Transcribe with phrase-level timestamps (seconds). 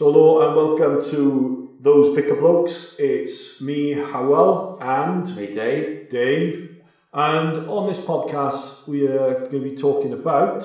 [0.00, 2.96] So hello and welcome to those Vicar Blokes.
[2.98, 6.08] It's me, Howell, and Me, Dave.
[6.08, 6.80] Dave.
[7.12, 10.64] And on this podcast, we are going to be talking about.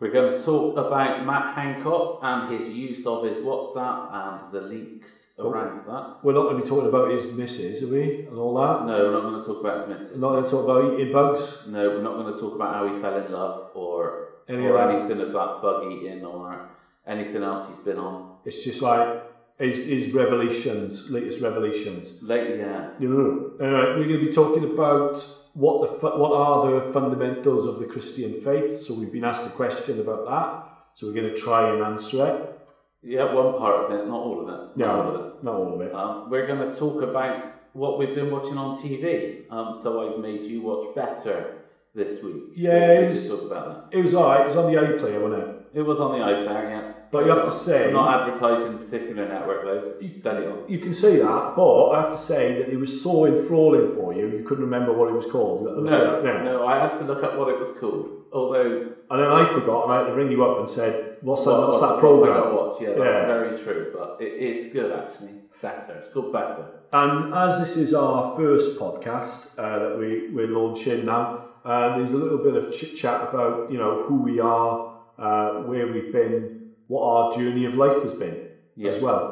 [0.00, 4.62] We're going to talk about Matt Hancock and his use of his WhatsApp and the
[4.62, 5.50] leaks Oh.
[5.50, 6.24] around that.
[6.24, 8.24] We're not going to be talking about his misses, are we?
[8.24, 8.86] And all that.
[8.86, 11.12] No, we're not going to talk about his We're not going to talk about eating
[11.12, 11.68] bugs.
[11.68, 14.78] No, we're not going to talk about how he fell in love or, Any or
[14.78, 16.70] of anything of that bug eating or
[17.06, 18.36] anything else he's been on.
[18.44, 19.22] It's just like
[19.58, 22.22] his, his revelations, latest revelations.
[22.22, 22.90] Lately, yeah.
[22.98, 23.08] Yeah.
[23.08, 27.86] Anyway, we're going to be talking about what the what are the fundamentals of the
[27.86, 28.74] Christian faith.
[28.76, 30.68] So we've been asked a question about that.
[30.94, 32.58] So we're going to try and answer it.
[33.04, 34.76] Yeah, one part of it, not all of it.
[34.76, 34.90] Not No.
[35.02, 35.44] all of it.
[35.44, 35.94] Not all of it.
[35.94, 39.50] Um, we're going to talk about what we've been watching on TV.
[39.50, 41.58] Um, so I've made you watch better
[41.94, 42.44] this week.
[42.54, 43.98] Yeah, if it was- talk about that.
[43.98, 44.42] It was alright.
[44.42, 45.78] It was on the iPlayer, wasn't it?
[45.80, 46.92] It was on the iPlayer, yeah.
[47.12, 49.82] But you have to say- I'm not advertising particular network though.
[50.00, 50.58] You steady on.
[50.66, 54.14] You can say that, but I have to say that it was so enthralling for
[54.14, 54.26] you.
[54.28, 55.60] You couldn't remember what it was called.
[55.62, 55.92] You had to look
[56.24, 58.08] it No, no, I had to look up what it was called.
[58.32, 61.44] Although And then I forgot, and I had to ring you up and said, "What's
[61.44, 61.58] that?
[61.66, 63.26] What's that program?" I watch, yeah, that's Yeah.
[63.26, 63.92] very true.
[63.92, 65.34] But it is good actually.
[65.60, 65.92] Better.
[66.00, 66.64] It's called better.
[66.94, 72.14] And as this is our first podcast uh, that we, we're launching now, uh, there's
[72.14, 76.10] a little bit of chit chat about you know who we are, uh, where we've
[76.12, 76.61] been,
[76.92, 78.36] what our journey of life has been
[78.76, 78.90] Yeah.
[78.90, 79.22] as well.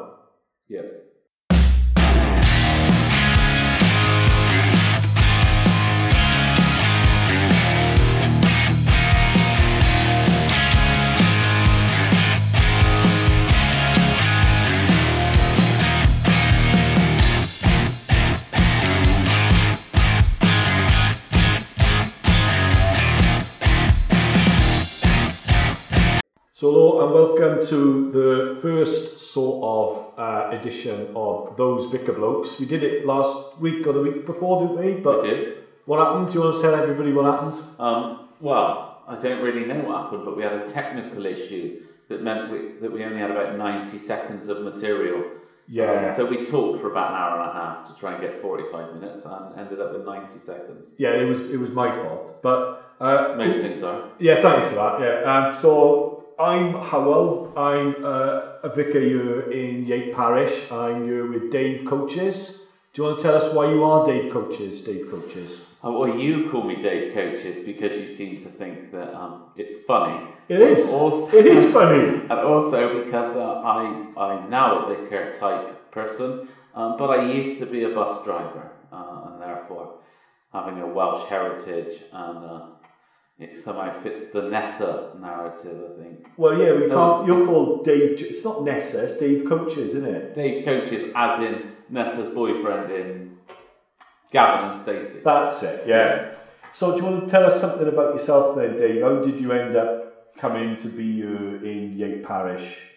[0.67, 0.87] Yeah.
[27.61, 32.59] Welcome to the first sort of uh, edition of those Vicar Blokes.
[32.59, 34.93] We did it last week or the week before, didn't we?
[35.01, 35.57] But I did.
[35.85, 36.27] what happened?
[36.29, 37.63] Do you want to tell everybody what happened?
[37.79, 42.23] Um, well, I don't really know what happened, but we had a technical issue that
[42.23, 45.23] meant we, that we only had about 90 seconds of material.
[45.67, 46.07] Yeah.
[46.07, 48.41] Um, so we talked for about an hour and a half to try and get
[48.41, 50.93] 45 minutes and ended up with 90 seconds.
[50.97, 54.09] Yeah, it was it was my fault, but uh, Most things are.
[54.19, 55.01] Yeah, thanks for that.
[55.01, 56.10] Yeah, um, so
[56.41, 57.53] I'm Howell.
[57.55, 60.71] I'm uh, a vicar here in Yate Parish.
[60.71, 62.67] I'm here with Dave Coaches.
[62.93, 64.81] Do you want to tell us why you are Dave Coaches?
[64.81, 65.75] Dave Coaches.
[65.85, 69.83] Uh, well, you call me Dave Coaches because you seem to think that um, it's
[69.83, 70.29] funny.
[70.49, 70.89] It is.
[70.91, 72.21] Also, It is funny.
[72.31, 77.59] And also because uh, I, I'm now a vicar type person, um, but I used
[77.59, 79.99] to be a bus driver, uh, and therefore
[80.51, 82.61] having a Welsh heritage and uh,
[83.41, 86.27] it somehow fits the Nessa narrative, I think.
[86.37, 87.27] Well, yeah, we No, can't.
[87.27, 88.21] You're called Dave.
[88.21, 89.03] It's not Nessa.
[89.03, 90.35] It's Dave Coaches, isn't it?
[90.35, 93.37] Dave Coaches, as in Nessa's boyfriend in
[94.31, 95.21] Gavin and Stacey.
[95.23, 95.87] That's it.
[95.87, 96.35] Yeah.
[96.71, 99.01] So, do you want to tell us something about yourself then, Dave?
[99.01, 102.89] How did you end up coming to be here in Yate Parish?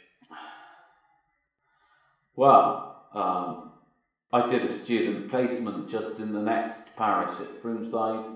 [2.37, 3.73] Well, um,
[4.31, 8.29] I did a student placement just in the next parish at Fromeside,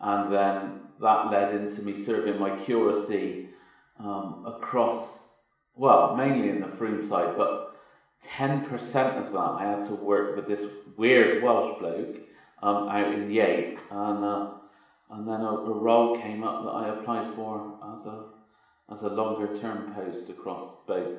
[0.00, 3.48] and then that led into me serving my curacy
[3.98, 5.44] um, across,
[5.74, 7.76] well, mainly in the Fromeside, but
[8.22, 10.66] 10% of that I had to work with this
[10.96, 12.16] weird Welsh bloke
[12.62, 14.50] um, out in Yate, and, uh,
[15.10, 18.24] and then a, a role came up that I applied for as a,
[18.92, 21.18] as a longer term post across both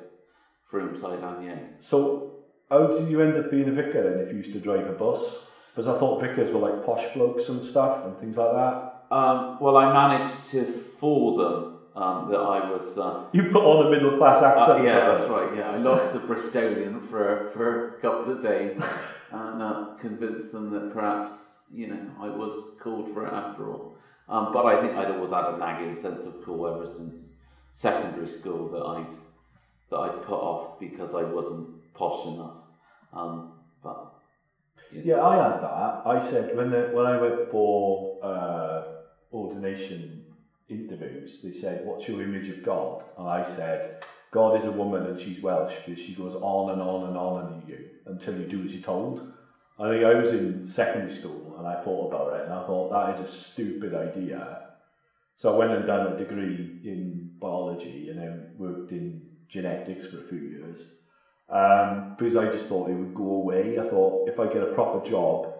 [0.70, 1.82] Fromeside and Yate.
[1.82, 2.30] So,
[2.70, 4.92] how did you end up being a vicar then if you used to drive a
[4.92, 5.50] bus?
[5.70, 8.91] Because I thought vicars were like posh blokes and stuff and things like that.
[9.12, 12.98] Um, well, I managed to fool them um, that I was.
[12.98, 14.80] Uh, You put on a middle class accent.
[14.80, 15.50] uh, yeah, that's right.
[15.56, 18.80] Yeah, I lost the Bristolian for for a couple of days,
[19.30, 23.96] and uh, convinced them that perhaps you know I was called for it after all.
[24.28, 27.38] Um, but I think I'd always had a nagging sense of cool ever since
[27.70, 29.14] secondary school that I'd
[29.90, 32.56] that I'd put off because I wasn't posh enough.
[33.12, 33.34] Um,
[33.84, 33.98] but
[34.90, 36.02] Yeah, I had that.
[36.14, 38.82] I said when the, when I went for uh,
[39.32, 40.24] ordination
[40.68, 45.06] interviews, they said, "What's your image of God?" And I said, "God is a woman
[45.06, 48.62] and she's Welsh because she goes on and on and on you until you do
[48.64, 49.32] as you're told."
[49.78, 52.90] I think I was in secondary school and I thought about it and I thought
[52.90, 54.68] that is a stupid idea.
[55.34, 60.18] So I went and done a degree in biology and then worked in genetics for
[60.18, 60.98] a few years.
[61.48, 63.78] Um, because I just thought it would go away.
[63.78, 65.51] I thought if I get a proper job,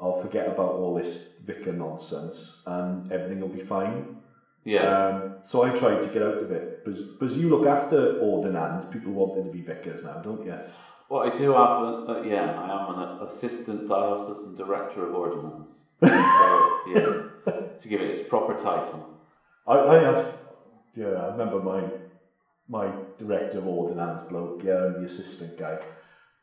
[0.00, 4.16] I'll forget about all this vicar nonsense and everything will be fine.
[4.64, 4.82] Yeah.
[4.82, 6.84] Um, so I tried to get out of it.
[6.84, 10.58] Because, you look after ordinands, people wanting to be vicars now, don't you?
[11.08, 15.86] Well, I do have, a, uh, yeah, I am an assistant diocesan director of ordinands.
[16.04, 17.22] so, yeah,
[17.78, 19.18] to give it its proper title.
[19.66, 20.32] I, I asked,
[20.94, 21.82] yeah, I remember my
[22.68, 22.88] my
[23.18, 25.80] director of ordinands bloke, yeah, and the assistant guy.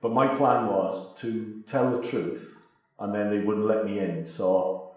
[0.02, 2.57] But my plan was to tell the truth,
[3.00, 4.26] and then they wouldn't let me in.
[4.26, 4.92] So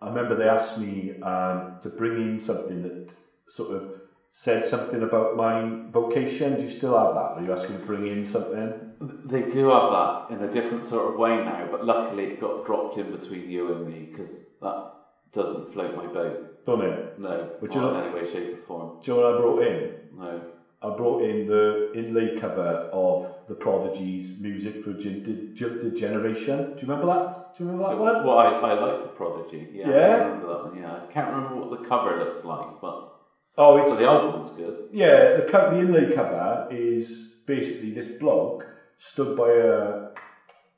[0.00, 3.14] I remember they asked me um, to bring in something that
[3.48, 3.90] sort of
[4.30, 6.56] said something about my vocation.
[6.56, 7.40] Do you still have that?
[7.40, 8.92] Are you asking to bring in something?
[9.00, 12.64] They do have that in a different sort of way now, but luckily it got
[12.66, 14.92] dropped in between you and me because that
[15.32, 16.64] doesn't float my boat.
[16.64, 17.18] Don't it?
[17.18, 19.00] No, Would not you in look- any way, shape, or form.
[19.02, 19.94] Do you know what I brought in?
[20.16, 20.40] No.
[20.84, 26.74] I brought in the inlay cover of the Prodigy's music for Jilted, Jilted Generation.
[26.76, 27.36] Do you remember that?
[27.56, 28.26] Do you remember that one?
[28.26, 29.68] Well, I, I like the Prodigy.
[29.72, 29.96] Yeah, Yeah?
[29.96, 30.78] I remember that one.
[30.78, 33.10] Yeah, I can't remember what the cover looks like, but,
[33.56, 34.88] Oh, but it's the album's good.
[34.92, 35.36] yeah.
[35.36, 38.66] The co- the inlay cover is basically this bloke
[38.98, 40.08] stood by a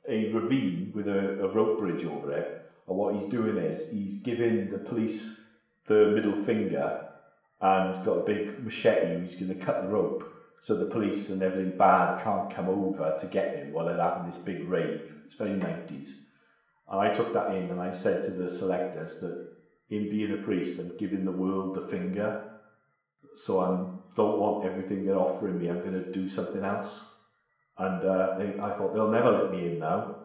[0.09, 4.21] a ravine with a, a rope bridge over it, and what he's doing is he's
[4.21, 5.49] giving the police
[5.87, 7.09] the middle finger
[7.61, 9.21] and got a big machete.
[9.21, 13.15] He's going to cut the rope so the police and everything bad can't come over
[13.19, 15.13] to get him while they're having this big rave.
[15.25, 16.29] It's very nineties.
[16.89, 19.49] And I took that in and I said to the selectors that
[19.89, 22.43] in being a priest, I'm giving the world the finger.
[23.35, 25.69] So I don't want everything they're offering me.
[25.69, 27.13] I'm going to do something else.
[27.77, 30.15] And uh, they, I thought they'll never let me in now.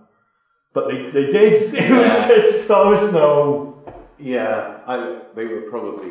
[0.72, 1.52] But they, they did.
[1.74, 2.28] It was Yeah.
[2.28, 3.84] just, I was no.
[4.18, 6.10] Yeah, I, they were probably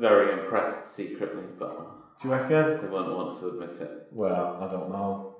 [0.00, 1.76] very impressed secretly, but
[2.20, 2.80] Do you reckon?
[2.80, 4.06] they won't want to admit it.
[4.10, 5.36] Well, I don't know.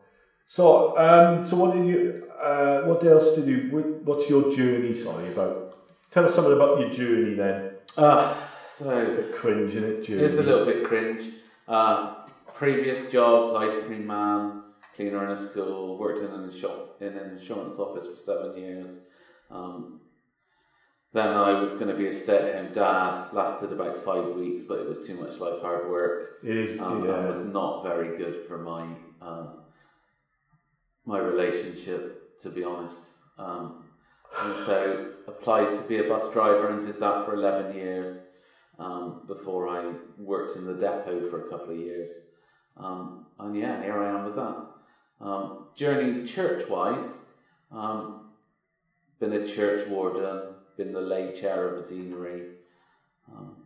[0.47, 2.29] So, um, so what did you?
[2.43, 3.59] Uh, what else did you?
[3.73, 4.95] wh- What's your journey?
[4.95, 5.77] Sorry about.
[6.11, 7.71] Tell us something about your journey then.
[7.97, 8.35] Uh,
[8.65, 10.03] It's a so, bit cringe, is it?
[10.05, 10.23] Journey.
[10.25, 11.23] it's a little bit cringe.
[11.69, 12.15] Uh,
[12.55, 14.63] previous jobs, ice cream man,
[14.95, 18.99] cleaner in a school, worked in an, insur- in an insurance office for seven years.
[19.51, 20.01] Um,
[21.13, 23.33] then I was going to be a stay-at-home dad.
[23.33, 26.39] Lasted about five weeks, but it was too much like hard work.
[26.45, 26.81] It is.
[26.81, 27.19] um, yeah.
[27.19, 28.87] and was not very good for my
[29.21, 29.47] uh,
[31.05, 33.11] my relationship, to be honest.
[33.39, 33.85] Um,
[34.41, 38.27] and so applied to be a bus driver and did that for eleven years
[38.79, 42.11] um, before I worked in the depot for a couple of years.
[42.77, 44.67] Um, and yeah, here I am with that.
[45.21, 47.27] Um, journey church wise,
[47.71, 48.31] um,
[49.19, 52.43] been a church warden, been the lay chair of a deanery.
[53.31, 53.57] Um,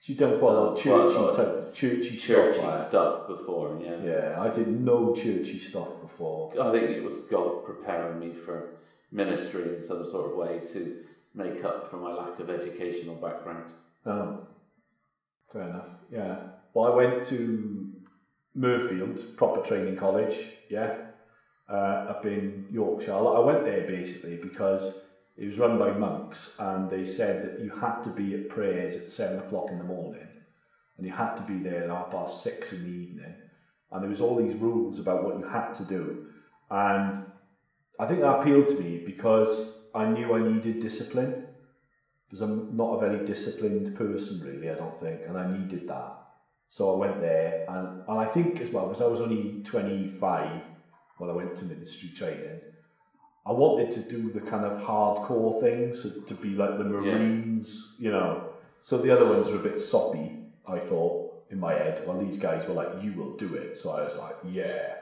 [0.00, 2.64] So you've done quite a lot of churchy type, churchy, churchy stuff.
[2.64, 4.02] like- stuff before, yeah.
[4.02, 6.50] Yeah, I did no churchy stuff before.
[6.60, 8.74] I think it was God preparing me for
[9.12, 11.04] ministry in some sort of way to
[11.34, 13.70] make up for my lack of educational background.
[14.04, 14.46] Oh,
[15.52, 15.88] fair enough.
[16.10, 16.36] Yeah.
[16.74, 17.92] Well, I went to
[18.56, 20.36] Mirfield Proper Training College.
[20.68, 20.96] Yeah,
[21.68, 23.12] uh, up in Yorkshire.
[23.14, 25.04] I went there basically because
[25.36, 28.96] it was run by monks, and they said that you had to be at prayers
[28.96, 30.28] at seven o'clock in the morning,
[30.96, 33.34] and you had to be there at half past six in the evening,
[33.90, 36.26] and there was all these rules about what you had to do,
[36.70, 37.26] and
[37.98, 41.46] I think that appealed to me because I knew I needed discipline.
[42.28, 46.14] Because I'm not a very disciplined person, really, I don't think, and I needed that.
[46.68, 50.62] So I went there, and, and I think as well, because I was only 25
[51.18, 52.58] when I went to ministry training,
[53.44, 57.96] I wanted to do the kind of hardcore things, so to be like the Marines,
[57.98, 58.50] you know.
[58.80, 62.02] So the other ones were a bit soppy, I thought, in my head.
[62.06, 63.76] Well, these guys were like, you will do it.
[63.76, 64.94] So I was like, yeah.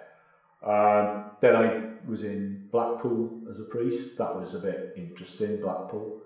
[0.62, 4.18] Um, then I was in Blackpool as a priest.
[4.18, 6.20] That was a bit interesting, Blackpool.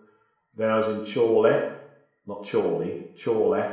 [0.56, 1.71] Then I was in Chorley,
[2.26, 3.64] not Chorley, Chorley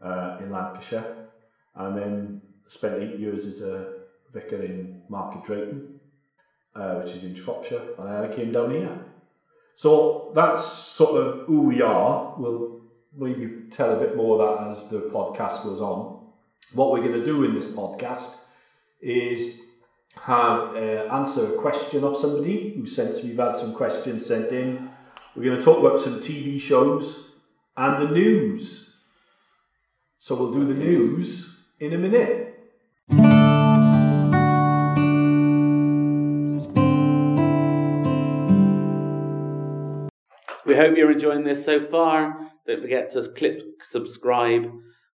[0.00, 1.28] uh, in Lancashire.
[1.74, 3.94] And then spent eight years as a
[4.32, 5.91] vicar in Market Drayton,
[6.74, 7.82] uh, which is in Shropshire.
[7.98, 8.98] And I came down here.
[9.74, 12.34] So that's sort of who we are.
[12.38, 12.80] We'll
[13.16, 16.20] maybe tell a bit more of that as the podcast goes on.
[16.74, 18.38] What we're going to do in this podcast
[19.00, 19.60] is
[20.22, 23.22] have uh, answer a question of somebody who sent.
[23.24, 24.90] We've had some questions sent in.
[25.34, 27.32] We're going to talk about some TV shows
[27.76, 29.00] and the news.
[30.18, 32.41] So we'll do the news in a minute.
[40.72, 42.48] We hope you're enjoying this so far.
[42.66, 44.72] Don't forget to click subscribe.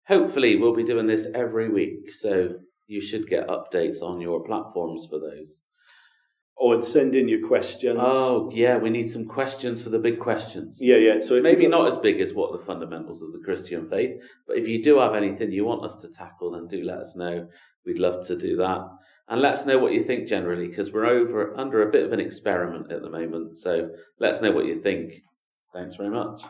[0.07, 5.07] Hopefully, we'll be doing this every week, so you should get updates on your platforms
[5.09, 5.63] for those.
[6.61, 7.99] Oh, and send in your questions.
[7.99, 10.77] Oh, yeah, we need some questions for the big questions.
[10.83, 11.19] yeah, yeah.
[11.21, 14.69] So Maybe not as big as what the fundamentals of the Christian faith, but if
[14.69, 17.49] you do have anything you want us to tackle, then do let us know.
[17.87, 18.87] We'd love to do that.
[19.29, 22.13] And let us know what you think generally, because we're over under a bit of
[22.13, 23.57] an experiment at the moment.
[23.57, 23.89] So
[24.21, 25.23] let us know what you think.
[25.77, 26.41] Thanks very much.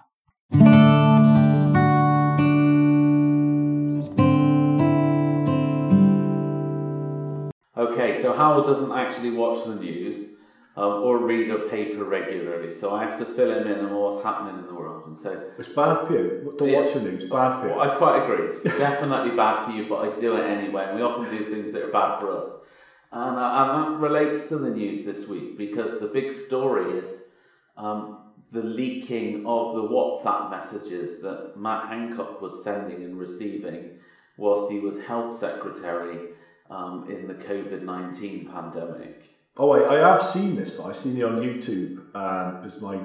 [7.77, 10.37] Okay, so Howell doesn't actually watch the news
[10.77, 14.23] um, or read a paper regularly, so I have to fill him in on what's
[14.23, 15.09] happening in the world.
[15.09, 16.55] And so It's bad for you.
[16.57, 17.25] Don't watch the news.
[17.29, 17.75] Bad for you.
[17.75, 18.47] well, I quite agree.
[18.47, 20.85] It's definitely bad for you, but I do it anyway.
[20.87, 22.63] And we often do things that are bad for us.
[23.11, 27.31] And, uh, and that relates to the news this week because the big story is
[27.77, 33.99] um, the leaking of the WhatsApp messages that Matt Hancock was sending and receiving
[34.37, 36.29] whilst he was health secretary
[36.71, 39.25] um, in the COVID 19 pandemic.
[39.59, 40.85] Oh, I, I have seen this.
[40.85, 42.99] I've seen it on YouTube um, because my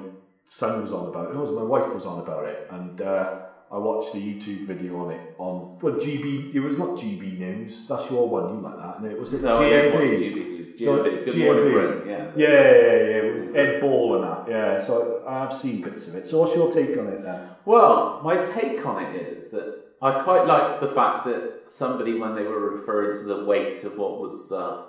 [0.44, 1.34] son was on about it.
[1.34, 4.66] No, it was my wife was on about it, and uh, I watched the YouTube
[4.66, 6.54] video on it on well GB.
[6.54, 7.88] It was not GB News.
[7.88, 8.54] That's your one.
[8.54, 8.98] You like that?
[8.98, 10.51] And it was it No, I didn't watch GMB.
[10.76, 10.86] GB News.
[10.86, 11.24] So, GMB.
[11.24, 12.08] Good morning, Britain.
[12.08, 12.30] Yeah.
[12.36, 14.50] Yeah, yeah, yeah, Ed Ball and that.
[14.50, 16.26] Yeah, so I have seen bits of it.
[16.26, 17.48] So what's your take on it then?
[17.64, 22.34] Well, my take on it is that I quite liked the fact that somebody, when
[22.34, 24.84] they were referring to the weight of what was uh,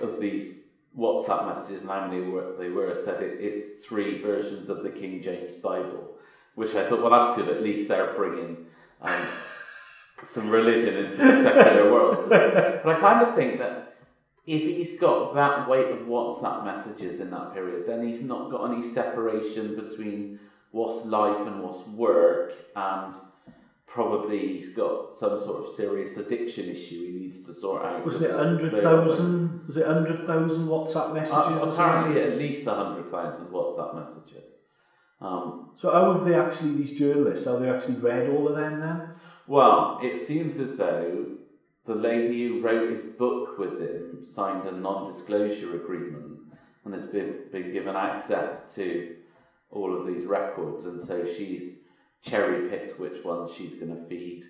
[0.00, 0.68] of these
[0.98, 4.90] WhatsApp messages and how many were, they were, said it, it's three versions of the
[4.90, 6.16] King James Bible,
[6.54, 7.54] which I thought, well, that's good.
[7.54, 8.66] At least they're bringing
[9.02, 9.26] um,
[10.22, 12.30] some religion into the secular world.
[12.30, 13.85] But I kind of think that
[14.46, 18.70] if he's got that weight of WhatsApp messages in that period, then he's not got
[18.70, 20.38] any separation between
[20.70, 23.12] what's life and what's work, and
[23.86, 28.04] probably he's got some sort of serious addiction issue he needs to sort out.
[28.04, 29.66] Was it hundred thousand?
[29.66, 31.62] Was it hundred thousand WhatsApp messages?
[31.62, 34.58] Uh, apparently, at least hundred thousand WhatsApp messages.
[35.20, 37.46] Um, So how have they actually these journalists?
[37.46, 39.10] How they actually read all of them then?
[39.46, 41.26] Well, it seems as though
[41.86, 46.38] the lady who wrote his book with him signed a non-disclosure agreement
[46.84, 49.16] and has been, been given access to
[49.70, 51.82] all of these records, and so she's
[52.22, 54.44] cherry-picked which ones she's going to feed.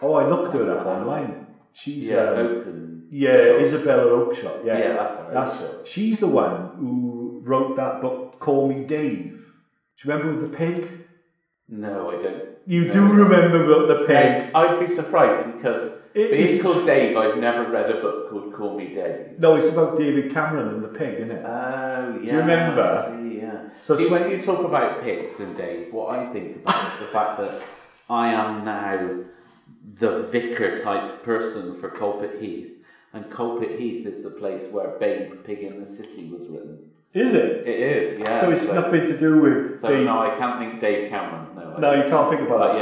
[0.00, 1.46] Oh, I looked her up online.
[1.72, 3.06] She's yeah, um, open.
[3.10, 4.64] yeah, Isabella Oakeshott.
[4.64, 5.30] Yeah, Yeah, that's her.
[5.32, 5.86] That's her.
[5.86, 9.30] She's the one who wrote that book, Call Me Dave.
[9.98, 10.88] Do you remember the pig?
[11.68, 12.44] No, I don't.
[12.66, 12.92] You No.
[12.92, 14.50] do remember the pig?
[14.54, 18.76] I'd be surprised because being is- called Dave, I've never read a book called Call
[18.76, 19.38] Me Dave.
[19.38, 21.44] No, it's about David Cameron and the pig, isn't it?
[21.44, 22.26] Oh, yeah.
[22.26, 22.82] Do you remember?
[22.82, 23.68] I See, yeah.
[23.78, 26.98] So See, it's when you talk about pigs and Dave, what I think about is
[27.00, 27.62] the fact that
[28.10, 29.20] I am now
[29.94, 35.44] the vicar type person for Coalpit Heath, and Coalpit Heath is the place where Babe
[35.44, 36.90] Pig in the City was written.
[37.12, 37.66] Is it?
[37.66, 38.40] It is, yeah.
[38.40, 40.06] so it's nothing to do with So Dave.
[40.06, 41.54] no, I can't think Dave Cameron.
[41.54, 42.80] No, I No, you can't think about But that.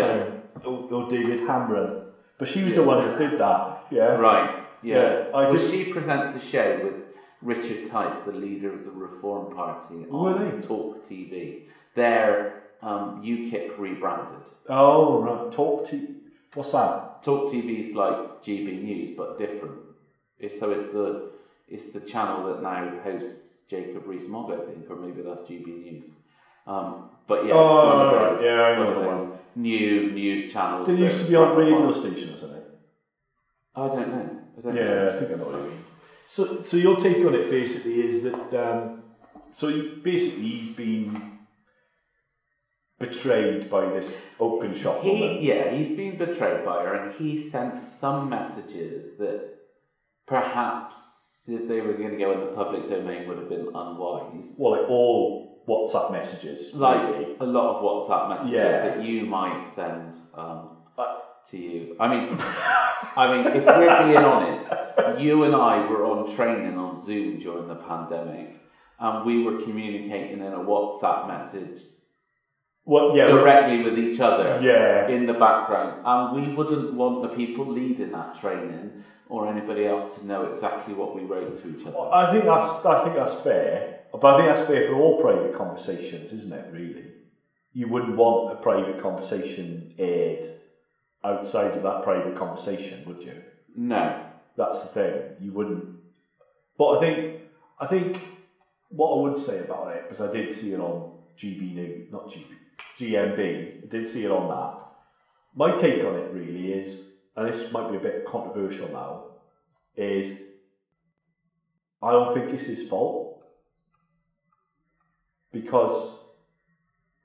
[0.63, 0.69] yeah.
[0.69, 2.03] Or, or David Cameron.
[2.41, 3.85] But she was the one that did that.
[3.91, 4.17] Yeah.
[4.17, 4.65] Right.
[4.83, 4.97] Yeah.
[4.97, 6.95] Yeah, well, she presents a show with
[7.43, 10.63] Richard Tice, the leader of the Reform Party, on?
[10.63, 11.69] Talk TV.
[11.95, 14.51] They're um, UKIP rebranded.
[14.71, 15.53] Oh, right.
[15.53, 16.15] Talk TV.
[16.55, 17.23] What's that?
[17.23, 19.79] Talk TV's like GB News, but different.
[20.39, 21.33] It's, so it's the
[21.69, 26.11] it's the channel that now hosts Jacob Rees-Mogg, I think, or maybe that's GB News.
[26.67, 30.13] Um, but yeah, Oh, one of those, Yeah, I know one of the those new
[30.13, 30.87] news channels.
[30.87, 32.65] Did it used to be on radio upon- stations, it?
[33.75, 34.41] I don't know.
[34.59, 35.09] I don't Yeah, know.
[35.09, 35.85] I think I know what you mean.
[36.27, 39.03] So, so your take on it basically is that um,
[39.51, 39.67] so
[40.03, 41.39] basically he's been
[42.99, 45.39] betrayed by this Oakeshott He, woman.
[45.41, 49.57] yeah, he's been betrayed by her, and he sent some messages that
[50.27, 54.55] perhaps, if they were going to go in the public domain, would have been unwise.
[54.59, 57.37] Well, like all WhatsApp messages, Like really.
[57.41, 58.85] a lot of WhatsApp messages Yeah.
[58.87, 60.59] that you might send um,
[61.51, 61.97] to you.
[61.99, 62.25] I mean,
[63.23, 64.65] I mean, if we're being honest,
[65.19, 68.49] you and I were on training on Zoom during the pandemic,
[68.99, 71.79] and we were communicating in a WhatsApp message
[72.85, 74.59] Well, yeah, directly with each other.
[74.63, 75.09] yeah.
[75.09, 80.19] in the background, and we wouldn't want the people leading that training or anybody else
[80.19, 81.99] to know exactly what we wrote to each other.
[82.13, 85.55] I think that's I think that's fair, but I think that's fair for all private
[85.55, 86.73] conversations, isn't it?
[86.73, 87.13] Really,
[87.73, 90.47] you wouldn't want a private conversation aired
[91.23, 93.43] outside of that private conversation, would you?
[93.77, 94.27] No,
[94.57, 95.23] That's the thing.
[95.41, 95.85] You wouldn't.
[96.77, 97.41] But I think
[97.79, 98.27] I think
[98.89, 102.29] what I would say about it because I did see it on GB News, not
[102.29, 102.47] GB,
[102.99, 103.85] GMB.
[103.85, 104.87] I did see it on that.
[105.55, 109.25] My take on it really is, and this might be a bit controversial now,
[109.97, 110.43] is
[112.03, 113.30] I don't think it's his fault.
[115.53, 116.31] Because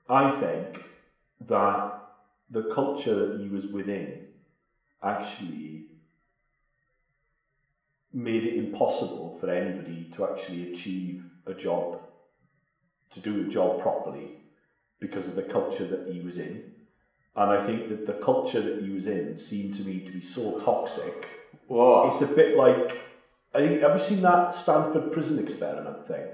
[0.08, 0.82] I think
[1.40, 2.02] that
[2.50, 4.28] the culture that he was within
[5.02, 5.86] actually
[8.12, 12.00] made it impossible for anybody to actually achieve a job,
[13.10, 14.38] to do a job properly,
[14.98, 16.72] because of the culture that he was in.
[17.34, 20.22] And I think that the culture that he was in seemed to me to be
[20.22, 21.28] so toxic.
[21.66, 22.06] What?
[22.06, 22.98] It's a bit like,
[23.54, 26.24] I think, have you seen that Stanford prison experiment thing?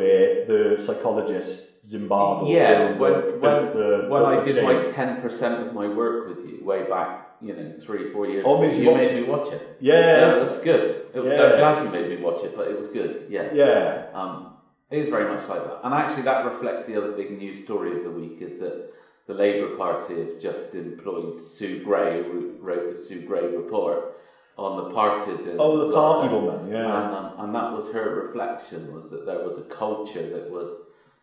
[0.00, 2.48] Where the psychologist Zimbardo.
[2.48, 5.88] Yeah, the- when the- when, the- when the I did my ten percent of my
[5.88, 9.00] work with you way back, you know, three four years Oh, ago, you you watch
[9.00, 9.16] made it?
[9.26, 9.62] me watch it.
[9.80, 10.84] Yeah, Yeah, that's- that's good.
[11.14, 11.30] It was.
[11.32, 11.42] Yeah.
[11.42, 13.16] I'm glad you made me watch it, but it was good.
[13.28, 13.48] Yeah.
[13.52, 14.06] yeah.
[14.14, 14.52] Um,
[14.90, 17.96] it is very much like that, and actually, that reflects the other big news story
[17.96, 18.92] of the week is that
[19.26, 24.14] the Labour Party have just employed Sue Gray, who wrote the Sue Gray report
[24.56, 26.42] on the parties in Oh, the party lockdown.
[26.42, 27.06] woman, yeah.
[27.06, 30.68] and, um, and that was her reflection was that there was a culture that was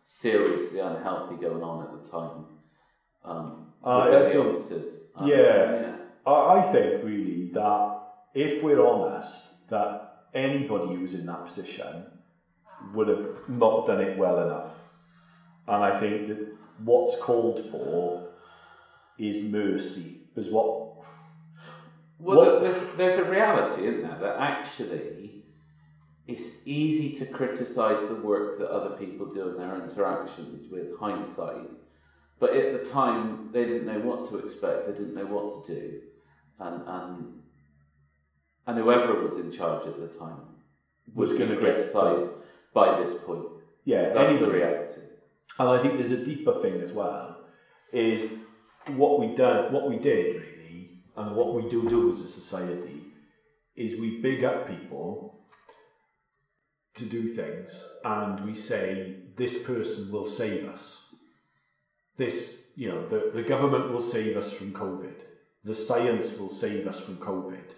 [0.02, 2.46] seriously unhealthy going on at the time
[3.24, 5.10] um, Uh, within I the think- offices.
[5.16, 5.96] Um, yeah.
[6.26, 8.00] I I think really that
[8.34, 9.92] if we're honest, that
[10.34, 12.06] anybody who was in that position
[12.94, 14.72] would have not done it well enough.
[15.66, 16.38] And I think that
[16.84, 18.28] what's called for
[19.18, 20.20] is mercy.
[20.34, 20.87] Because what
[22.18, 25.44] Well, What- there's, there's a reality, isn't there, that actually
[26.26, 31.70] it's easy to criticise the work that other people do in their interactions with hindsight.
[32.38, 35.74] But at the time, they didn't know what to expect, they didn't know what to
[35.74, 36.00] do.
[36.60, 37.42] And, and,
[38.66, 40.40] and whoever was in charge at the time
[41.14, 42.26] was going gonna be criticised
[42.74, 43.46] by this point.
[43.84, 45.00] yeah, That's the reality.
[45.58, 47.38] And I think there's a deeper thing as well,
[47.92, 48.38] is
[48.96, 50.44] what we done, what we did
[51.18, 53.02] and what we do do as a society,
[53.74, 55.40] is we big up people
[56.94, 61.14] to do things, and we say this person will save us.
[62.16, 65.22] This, you know, the, the government will save us from COVID.
[65.64, 67.72] The science will save us from COVID.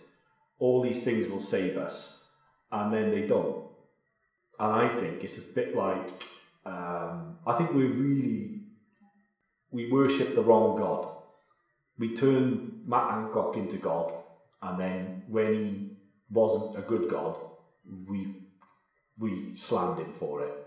[0.59, 2.25] All these things will save us,
[2.71, 3.67] and then they don't.
[4.59, 6.11] And I think it's a bit like
[6.67, 8.61] um, I think we really
[9.71, 11.09] we worship the wrong God.
[11.99, 14.13] We turned Matt Hancock into God,
[14.63, 15.97] and then when he
[16.31, 17.39] wasn't a good God,
[18.09, 18.37] we
[19.19, 20.67] we slammed him for it.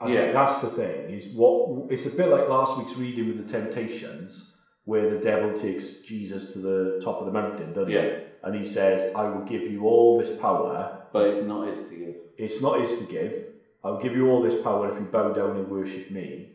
[0.00, 0.32] I Yeah.
[0.32, 1.10] that's the thing.
[1.10, 5.52] Is what it's a bit like last week's reading with the Temptations, where the devil
[5.52, 8.02] takes Jesus to the top of the mountain, doesn't Yeah.
[8.02, 8.24] he?
[8.42, 11.94] And he says, "I will give you all this power But it's not his to
[11.96, 12.16] give.
[12.38, 13.34] it's not his to give.
[13.82, 16.52] I'll give you all this power if you bow down and worship me.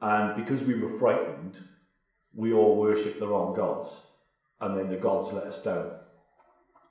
[0.00, 1.58] And because we were frightened,
[2.36, 4.12] we all worship the wrong gods.
[4.60, 5.90] And then the gods let us down.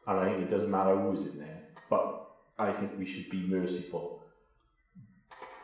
[0.07, 2.27] And I think it doesn't matter who's in there, but
[2.59, 4.23] I think we should be merciful.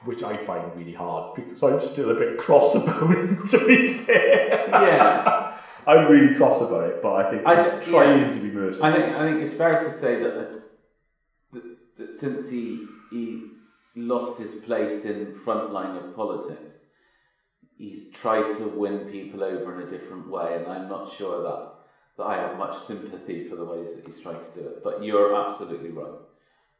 [0.05, 3.93] Which I find really hard because I'm still a bit cross about it, to be
[3.93, 4.67] fair.
[4.69, 5.57] Yeah.
[5.87, 8.31] I'm really cross about it, but I think I I'm d- trying yeah.
[8.31, 8.87] to be merciful.
[8.87, 10.59] I think I think it's fair to say that, uh,
[11.53, 13.43] that, that since he he
[13.95, 16.77] lost his place in front line of politics,
[17.81, 21.71] he's tried to win people over in a different way, and I'm not sure that
[22.17, 24.83] that I have much sympathy for the ways that he's tried to do it.
[24.83, 26.19] But you're absolutely right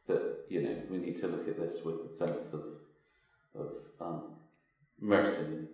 [0.06, 2.64] that you know we need to look at this with a sense of
[3.54, 4.22] of um,
[5.00, 5.68] mercy and,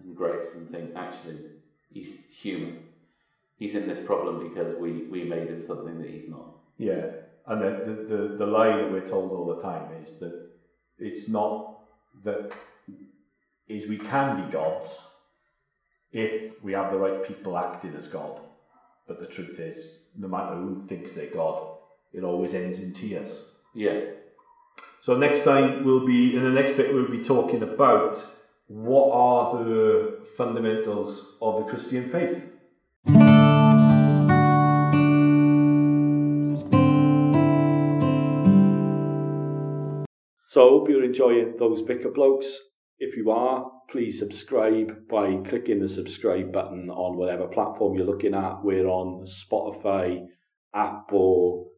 [0.00, 1.38] and grace, and think actually
[1.92, 2.84] he's human
[3.60, 6.56] he's in this problem because we, we made him something that he's not.
[6.78, 7.06] Yeah,
[7.46, 10.48] and the, the, the, the lie that we're told all the time is that
[10.98, 11.78] it's not
[12.24, 12.56] that
[13.70, 15.16] is we can be gods
[16.10, 18.40] if we have the right people acting as God.
[19.06, 21.76] But the truth is, no matter who thinks they're God,
[22.12, 23.54] it always ends in tears.
[23.74, 24.00] Yeah.
[25.00, 28.22] So next time we'll be in the next bit we'll be talking about
[28.66, 32.52] what are the fundamentals of the Christian faith.
[40.44, 42.60] So I hope you're enjoying those Vicar Blokes.
[43.02, 48.34] If you are, please subscribe by clicking the subscribe button on whatever platform you're looking
[48.34, 48.62] at.
[48.62, 50.26] We're on Spotify,
[50.74, 51.70] Apple,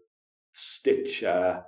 [0.53, 1.63] Stitcher,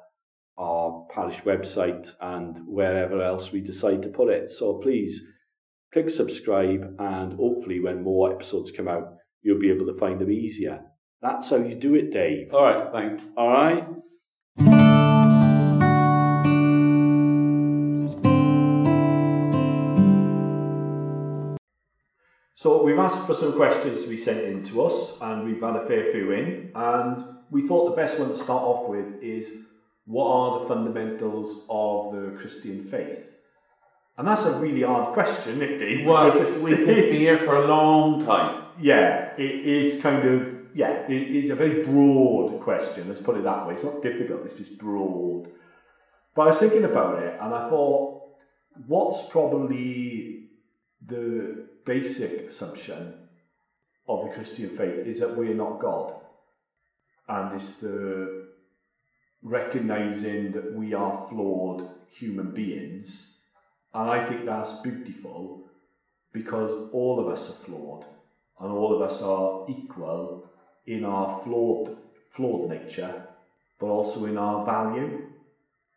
[0.58, 4.50] our parish website, and wherever else we decide to put it.
[4.50, 5.22] So please
[5.92, 10.32] click subscribe, and hopefully, when more episodes come out, you'll be able to find them
[10.32, 10.80] easier.
[11.22, 12.52] That's how you do it, Dave.
[12.52, 12.90] All right.
[12.90, 13.22] Thanks.
[13.36, 13.86] All right.
[22.64, 25.76] So we've asked for some questions to be sent in to us, and we've had
[25.76, 26.72] a fair few in.
[26.74, 29.66] And we thought the best one to start off with is
[30.06, 33.36] what are the fundamentals of the Christian faith?
[34.16, 35.78] And that's a really hard question, Nick.
[36.06, 36.32] Well,
[36.64, 38.64] we could be here for a long time.
[38.80, 43.44] Yeah, it is kind of, yeah, it is a very broad question, let's put it
[43.44, 43.74] that way.
[43.74, 45.50] It's not difficult, it's just broad.
[46.34, 48.22] But I was thinking about it and I thought,
[48.86, 50.46] what's probably
[51.04, 53.14] the basic assumption
[54.08, 56.14] of the Christian faith is that we're not God.
[57.28, 58.48] And it's the
[59.42, 63.40] recognizing that we are flawed human beings.
[63.92, 65.70] And I think that's beautiful
[66.32, 68.04] because all of us are flawed
[68.60, 70.50] and all of us are equal
[70.86, 71.96] in our flawed
[72.30, 73.26] flawed nature,
[73.78, 75.30] but also in our value.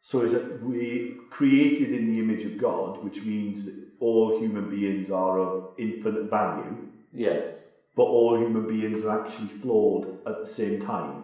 [0.01, 4.69] So is that we created in the image of God, which means that all human
[4.69, 7.73] beings are of infinite value, Yes.
[7.95, 11.23] but all human beings are actually flawed at the same time.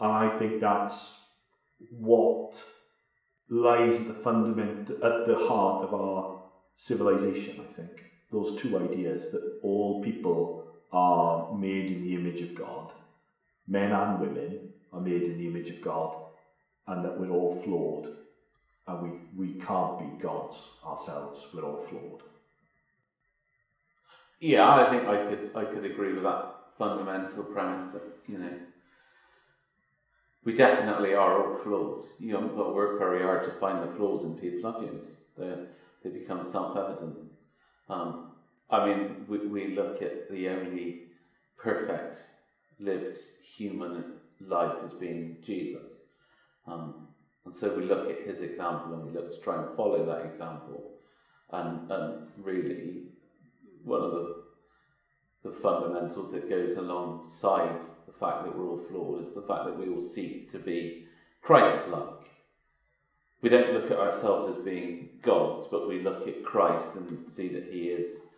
[0.00, 1.28] And I think that's
[1.90, 2.62] what
[3.48, 6.42] lies at the fundament at the heart of our
[6.74, 8.04] civilization, I think.
[8.30, 12.92] Those two ideas that all people are made in the image of God,
[13.68, 16.16] men and women are made in the image of God,
[16.86, 18.08] and that we're all flawed
[18.86, 22.22] and we, we can't be gods ourselves, we're all flawed.
[24.40, 28.52] Yeah, I think I could I could agree with that fundamental premise that you know
[30.44, 32.04] we definitely are all flawed.
[32.18, 35.00] You got to work very hard to find the flaws in people, have you?
[35.38, 35.54] They
[36.02, 37.18] they become self evident.
[37.88, 38.32] Um,
[38.68, 41.02] I mean, we, we look at the only
[41.56, 42.16] perfect
[42.80, 46.00] lived human life as being Jesus.
[46.66, 47.08] Um,
[47.44, 50.24] and so we look at his example and we look to try and follow that
[50.26, 50.90] example.
[51.50, 53.02] And, and really,
[53.84, 54.42] one of the
[55.42, 59.76] the fundamentals that goes alongside the fact that we're all flawed is the fact that
[59.76, 61.06] we all seek to be
[61.40, 62.30] Christ-like.
[63.40, 67.48] We don't look at ourselves as being gods, but we look at Christ and see
[67.48, 68.28] that He is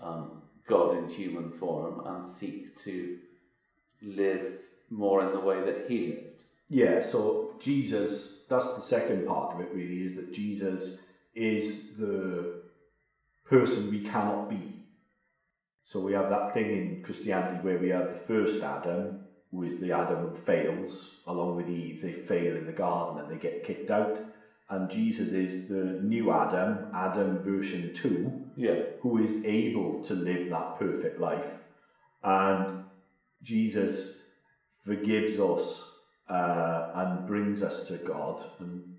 [0.00, 3.18] um, God in human form and seek to
[4.00, 4.46] live
[4.88, 6.35] more in the way that He lived.
[6.68, 12.62] Yeah, so Jesus, that's the second part of it really, is that Jesus is the
[13.44, 14.84] person we cannot be.
[15.84, 19.20] So we have that thing in Christianity where we have the first Adam,
[19.52, 22.02] who is the Adam who fails, along with Eve.
[22.02, 24.18] They fail in the garden and they get kicked out.
[24.68, 30.50] And Jesus is the new Adam, Adam version 2, Yeah, who is able to live
[30.50, 31.62] that perfect life.
[32.24, 32.84] And
[33.42, 34.26] Jesus
[34.84, 35.95] forgives us
[36.28, 38.96] uh, and brings us to God, and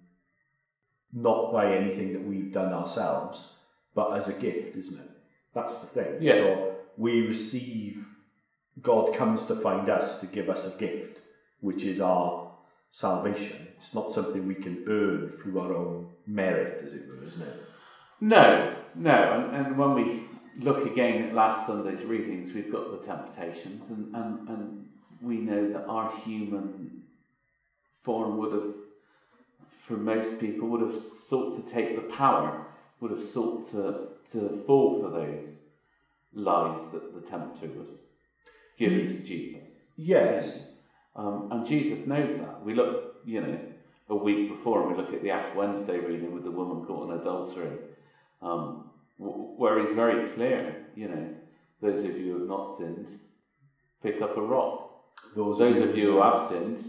[1.13, 3.59] not by anything that we've done ourselves,
[3.95, 5.11] but as a gift, isn't it?
[5.53, 6.17] That's the thing.
[6.21, 6.33] Yeah.
[6.33, 8.05] So we receive,
[8.81, 11.21] God comes to find us to give us a gift,
[11.61, 12.51] which is our
[12.89, 13.67] salvation.
[13.77, 17.63] It's not something we can earn through our own merit, as it were, isn't it?
[18.19, 20.23] No, no, and, and when we
[20.59, 24.89] look again at last Sunday's readings, we've got the temptations, and, and, and
[25.21, 27.03] we know that our human
[28.07, 28.73] form would have,
[29.69, 32.65] for most people, would have sought to take the power,
[33.01, 35.65] would have sought to, to fall for those
[36.33, 37.91] lies that the tempter was
[38.77, 39.91] giving to Jesus.
[39.97, 40.79] Yes.
[41.17, 42.63] Um, and Jesus knows that.
[42.63, 43.59] We look, you know,
[44.07, 47.09] a week before, and we look at the Ash Wednesday reading with the woman caught
[47.09, 47.77] in adultery,
[48.41, 51.25] um, where he's very clear, you know,
[51.81, 53.09] those of you who have not sinned,
[54.01, 54.85] pick up a rock.
[55.35, 56.79] Those, Those of you who have sinned,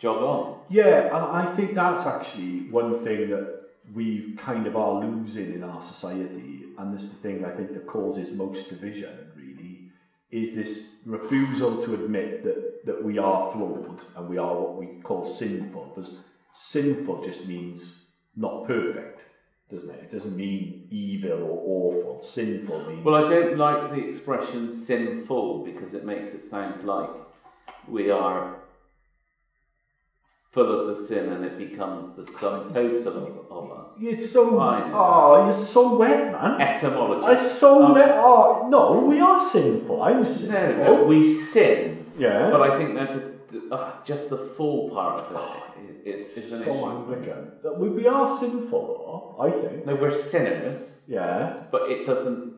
[0.00, 0.58] jog on.
[0.68, 3.60] Yeah, and I think that's actually one thing that
[3.94, 7.72] we kind of are losing in our society, and this is the thing I think
[7.74, 9.90] that causes most division, really,
[10.30, 14.86] is this refusal to admit that, that we are flawed and we are what we
[15.02, 19.26] call sinful, because sinful just means not perfect,
[19.68, 20.04] doesn't it?
[20.04, 22.20] It doesn't mean evil or awful.
[22.20, 23.04] Sinful means.
[23.04, 27.10] Well, I don't like the expression sinful because it makes it sound like
[27.88, 28.56] we are
[30.50, 33.96] full of the sin and it becomes the sum total of, of us.
[34.00, 34.56] You're so.
[34.58, 34.90] Fine.
[34.92, 36.60] Oh, you're so wet, man.
[36.60, 37.26] Etymology.
[37.26, 38.10] I'm so Um, wet.
[38.18, 40.02] Oh, no, we are sinful.
[40.02, 40.84] I'm sinful.
[40.84, 42.50] No, no, we sin, Yeah.
[42.50, 43.30] but I think there's a
[43.72, 45.36] uh, just the full part of
[45.82, 46.04] it.
[46.04, 47.74] it is, is, is an so issue.
[47.80, 49.86] We, we are sinful, I think.
[49.86, 51.64] No, we're sinners, Yeah.
[51.70, 52.54] but it doesn't.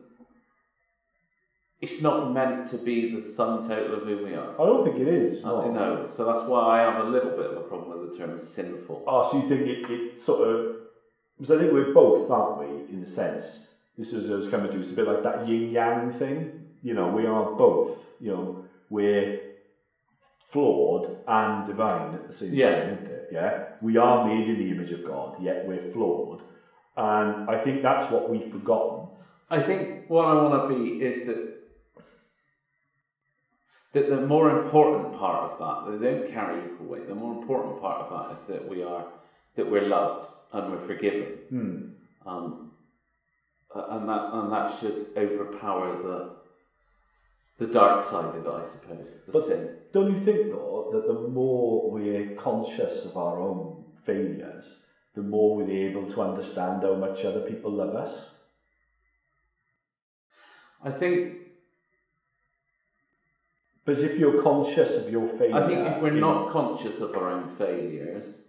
[1.83, 4.53] It's not meant to be the sum total of who we are.
[4.53, 5.43] I don't think it is.
[5.43, 5.69] No.
[5.69, 8.39] no, so that's why I have a little bit of a problem with the term
[8.39, 9.03] sinful.
[9.05, 10.77] Oh, so you think it, it sort of.
[11.37, 13.75] Because I think we're both, aren't we, in a sense?
[13.97, 14.79] This is what I was coming to.
[14.79, 16.67] It's a bit like that yin yang thing.
[16.81, 18.05] You know, we are both.
[18.21, 19.41] You know, we're
[20.51, 22.75] flawed and divine at the same Yeah.
[22.79, 23.29] time, isn't it?
[23.33, 23.63] Yeah.
[23.81, 26.43] We are made in the image of God, yet we're flawed.
[26.95, 29.07] And I think that's what we've forgotten.
[29.49, 31.52] I think what I want to be is that
[33.93, 37.07] that the more important part of that, they don't carry equal weight.
[37.07, 39.05] The more important part of that is that we are
[39.55, 41.27] that we're loved and we're forgiven.
[41.49, 42.27] Hmm.
[42.27, 42.71] Um,
[43.75, 46.35] and that and that should overpower the
[47.59, 49.77] the dark side of it, I suppose, the But- sin.
[49.91, 55.55] Don't you think, though, that the more we're conscious of our own failures, the more
[55.57, 58.39] we're able to understand how much other people love us?
[60.81, 61.42] I think
[63.85, 67.29] Because if you're conscious of your failure, I think if we're not conscious of our
[67.29, 68.45] own failures,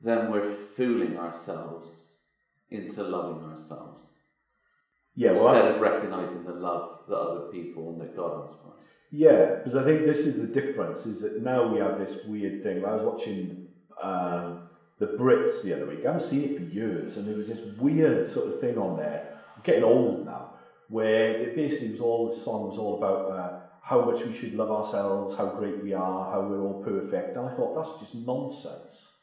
[0.00, 2.24] then we're fooling ourselves
[2.68, 4.14] into loving ourselves.
[5.14, 8.76] yeah, well, instead of recognizing the love that other people and that God has for
[8.76, 8.84] us.
[9.12, 12.60] yeah, because I think this is the difference: is that now we have this weird
[12.62, 12.84] thing.
[12.84, 13.68] I was watching
[14.02, 14.68] um,
[14.98, 16.00] the Brits the other week.
[16.00, 18.96] I haven't seen it for years, and there was this weird sort of thing on
[18.96, 19.38] there.
[19.54, 20.54] I'm getting old now,
[20.88, 23.30] where it basically was all the song was all about.
[23.30, 27.36] Uh, how much we should love ourselves, how great we are, how we're all perfect.
[27.36, 29.22] And I thought that's just nonsense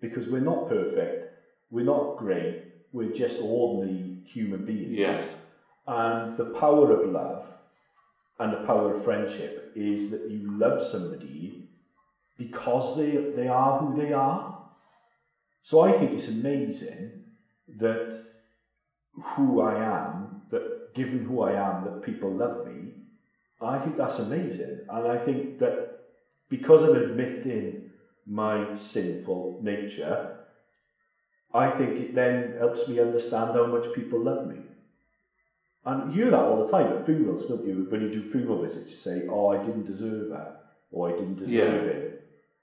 [0.00, 1.26] because we're not perfect,
[1.70, 4.92] we're not great, we're just ordinary human beings.
[4.92, 5.46] Yes.
[5.86, 7.46] And the power of love
[8.38, 11.68] and the power of friendship is that you love somebody
[12.38, 14.56] because they, they are who they are.
[15.62, 17.24] So I think it's amazing
[17.76, 18.18] that
[19.12, 22.92] who I am, that given who I am, that people love me.
[23.60, 24.80] I think that's amazing.
[24.88, 26.00] And I think that
[26.48, 27.90] because I'm admitting
[28.26, 30.36] my sinful nature,
[31.52, 34.56] I think it then helps me understand how much people love me.
[35.84, 37.86] And you hear that all the time at funerals, don't you?
[37.88, 41.36] When you do funeral visits, you say, Oh, I didn't deserve that, or I didn't
[41.36, 41.90] deserve Yeah.
[41.90, 42.06] it.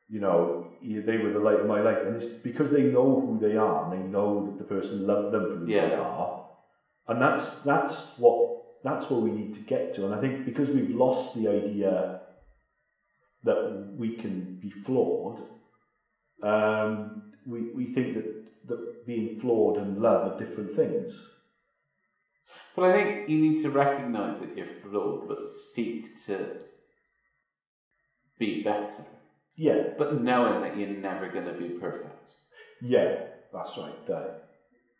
[0.09, 1.97] You know, they were the light of my life.
[2.05, 5.33] And it's because they know who they are, and they know that the person loved
[5.33, 6.45] them for who they are.
[7.09, 8.56] And that's that's what
[8.87, 10.05] that's where we need to get to.
[10.05, 12.21] And I think because we've lost the idea
[13.43, 15.41] that we can be flawed,
[16.41, 18.27] um, we, we think that,
[18.69, 21.11] that being flawed and love are different things.
[22.75, 26.61] But I think you need to recognize that you're flawed, but seek to
[28.39, 29.03] be better.
[29.55, 32.31] Yeah, But knowing that you're never going to be perfect.
[32.81, 34.29] yeah, that's right.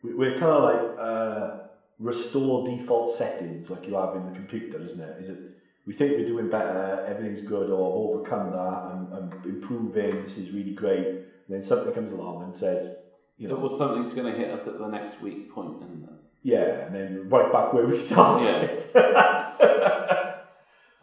[0.03, 1.66] We, we're kind of like uh,
[1.99, 5.21] restore default settings like you have in the computer, isn't it?
[5.21, 5.39] Is it?
[5.85, 10.21] We think we're doing better, everything's good, or overcome that and, and improving.
[10.21, 11.07] This is really great.
[11.07, 12.97] And then something comes along and says,
[13.37, 16.09] you know, Well, something's going to hit us at the next weak point, it?
[16.43, 18.83] Yeah, and then right back where we started.
[18.93, 20.43] but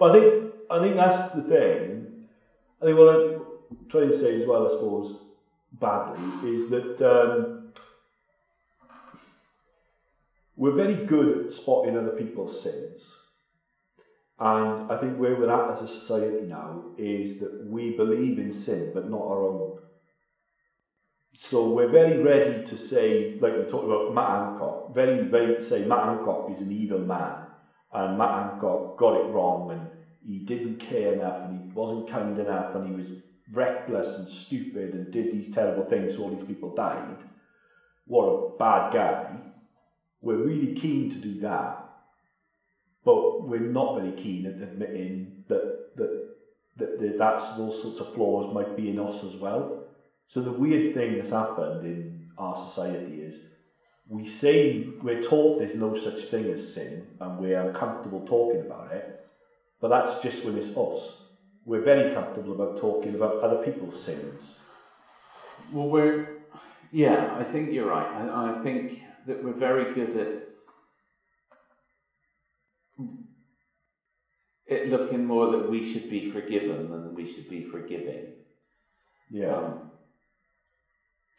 [0.00, 2.26] I think I think that's the thing.
[2.80, 3.40] I think what I'm
[3.88, 5.28] trying to say as well, I suppose,
[5.72, 7.63] badly, is that um,
[10.56, 13.20] we're very good at spotting other people's sins.
[14.38, 18.52] And I think where we're at as a society now is that we believe in
[18.52, 19.78] sin, but not our own.
[21.32, 25.62] So we're very ready to say, like we talked about Matt Hancock, very ready to
[25.62, 27.46] say Matt Hancock is an evil man,
[27.92, 29.88] and Matt Hancock got it wrong, and
[30.24, 33.06] he didn't care enough, and he wasn't kind enough, and he was
[33.52, 37.16] reckless and stupid, and did these terrible things, so all these people died.
[38.06, 39.36] What a bad guy.
[40.24, 41.84] We're really keen to do that,
[43.04, 46.34] but we're not very keen at admitting that that
[46.76, 49.84] that, that that's those sorts of flaws might be in us as well.
[50.26, 53.54] So the weird thing that's happened in our society is
[54.08, 58.92] we say we're taught there's no such thing as sin and we're uncomfortable talking about
[58.92, 59.26] it,
[59.80, 61.28] but that's just when it's us.
[61.66, 64.60] We're very comfortable about talking about other people's sins.
[65.72, 66.28] Well, we're.
[66.92, 68.06] Yeah, I think you're right.
[68.06, 70.28] I, I think that we're very good at
[74.66, 78.32] it looking more that we should be forgiven than we should be forgiving.
[79.30, 79.54] Yeah.
[79.54, 79.90] Um,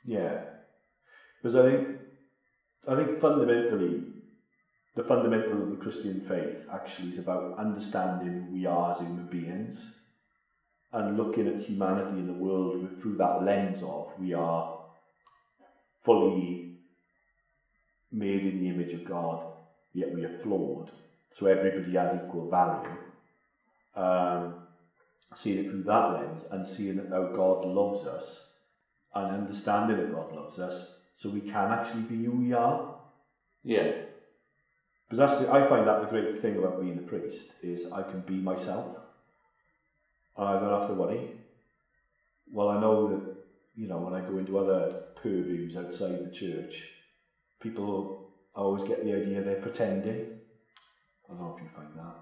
[0.08, 0.44] Yeah,
[1.42, 1.88] because I think
[2.88, 4.04] I think fundamentally,
[4.96, 9.26] the fundamental of the Christian faith actually is about understanding who we are as human
[9.26, 10.06] beings,
[10.94, 14.80] and looking at humanity in the world through that lens of we are
[16.04, 16.65] fully
[18.16, 19.46] made in the image of God,
[19.94, 20.92] yet we are flawed.
[21.32, 22.90] So everybody has equal value.
[23.96, 24.56] Um,
[25.34, 28.54] seeing it through that lens and seeing that how God loves us
[29.14, 32.96] and understanding that God loves us so we can actually be who we are.
[33.64, 33.92] yeah,
[35.06, 38.04] Because that's the, I find that the great thing about being a priest is I
[38.04, 38.98] can be myself.
[40.38, 41.32] And I don't have to worry.
[42.52, 43.36] Well, I know that,
[43.76, 46.95] you know, when I go into other purviews outside the church,
[47.62, 50.40] people always get the idea they're pretending.
[51.26, 52.16] I don't know if you find that.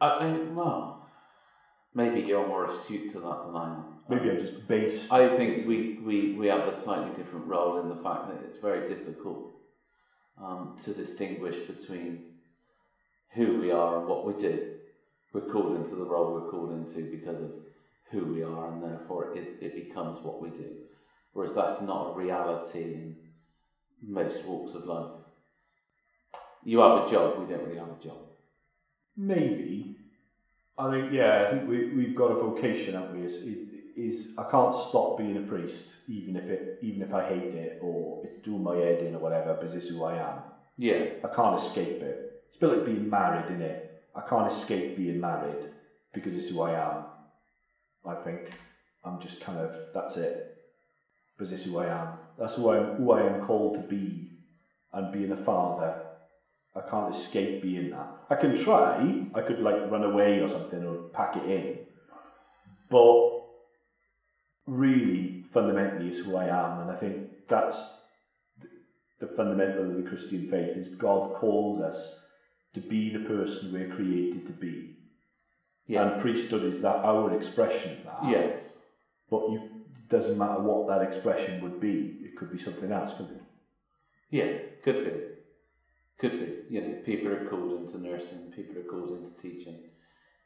[0.00, 1.08] I, I well,
[1.94, 3.84] maybe you're more astute to that than I am.
[4.08, 5.12] Maybe I'm just based.
[5.12, 8.58] I think we, we, we have a slightly different role in the fact that it's
[8.58, 9.54] very difficult
[10.40, 12.24] um, to distinguish between
[13.30, 14.74] who we are and what we do.
[15.32, 17.50] We're called into the role we're called into because of
[18.10, 20.70] who we are, and therefore it, is, it becomes what we do.
[21.34, 23.16] Whereas that's not a reality in
[24.02, 25.10] most walks of life.
[26.64, 28.18] You have a job, we don't really have a job.
[29.16, 29.96] Maybe.
[30.78, 31.46] I think yeah.
[31.46, 33.26] I think we we've got a vocation, haven't we?
[33.26, 33.46] Is,
[33.96, 37.78] is I can't stop being a priest, even if it even if I hate it
[37.82, 39.54] or it's doing my head in or whatever.
[39.54, 40.38] Because this is who I am.
[40.76, 42.42] Yeah, I can't escape it.
[42.48, 44.02] It's a bit like being married, isn't it?
[44.14, 45.64] I can't escape being married
[46.12, 47.04] because it's who I am.
[48.06, 48.52] I think
[49.04, 50.53] I'm just kind of that's it.
[51.36, 52.08] Because it's who I am.
[52.38, 54.30] That's who I'm who I am called to be,
[54.92, 56.00] and being a father.
[56.76, 58.08] I can't escape being that.
[58.30, 59.26] I can try.
[59.34, 61.78] I could like run away or something or pack it in,
[62.90, 63.42] but
[64.66, 68.00] really, fundamentally, is who I am, and I think that's
[69.20, 72.26] the fundamental of the Christian faith is God calls us
[72.74, 74.96] to be the person we're created to be.
[75.86, 76.12] yes.
[76.12, 78.28] And priesthood is that our expression of that.
[78.28, 78.73] Yes.
[79.40, 79.60] But you,
[79.96, 82.18] it doesn't matter what that expression would be.
[82.22, 83.42] It could be something else, couldn't it?
[84.30, 85.12] Yeah, could be.
[86.18, 86.74] Could be.
[86.74, 89.76] You know, people are called into nursing, people are called into teaching,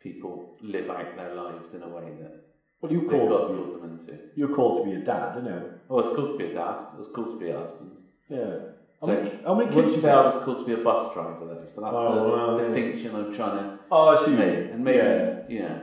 [0.02, 2.44] people live out their lives in a way that
[2.80, 4.18] Well, you're that called, to be, called them into.
[4.36, 5.70] you're called to be a dad, you know.
[5.90, 7.98] Oh, it's called to be a dad, it was called to be a husband.
[8.28, 8.54] Yeah.
[9.00, 11.14] How So, many, how many kids you say I was called to be a bus
[11.14, 12.62] driver though, so that's Oh, the well, yeah.
[12.64, 13.78] distinction I'm trying to.
[13.90, 14.36] Oh, I see.
[14.36, 14.70] make.
[14.72, 15.42] And maybe, Yeah.
[15.48, 15.78] yeah.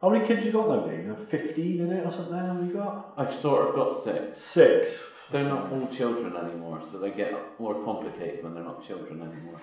[0.00, 1.00] How many kids you got now, Dave?
[1.00, 2.34] You know, 15 in it or something?
[2.34, 3.14] Many you got?
[3.16, 4.40] I've sort of got six.
[4.40, 5.14] Six.
[5.30, 9.58] They're not all children anymore, so they get more complicated when they're not children anymore.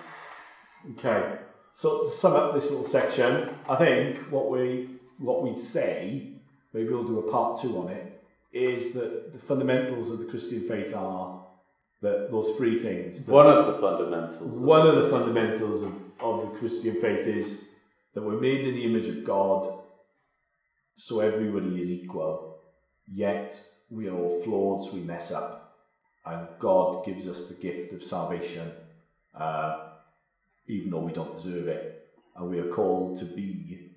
[0.91, 1.39] Okay.
[1.74, 6.34] So to sum up this little section, I think what we what we'd say,
[6.74, 10.67] maybe we'll do a part two on it, is that the fundamentals of the Christian
[10.67, 11.46] faith are
[12.02, 13.26] that those three things.
[13.28, 14.62] One of the fundamentals.
[14.62, 17.69] one of the fundamentals of, of the Christian faith is
[18.13, 19.83] that we're made in the image of God,
[20.95, 22.60] so everybody is equal,
[23.08, 25.77] yet we are all flawed, so we mess up.
[26.25, 28.71] And God gives us the gift of salvation,
[29.38, 29.89] uh,
[30.67, 32.08] even though we don't deserve it.
[32.36, 33.91] And we are called to be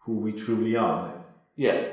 [0.00, 1.24] who we truly are.
[1.56, 1.88] Yeah.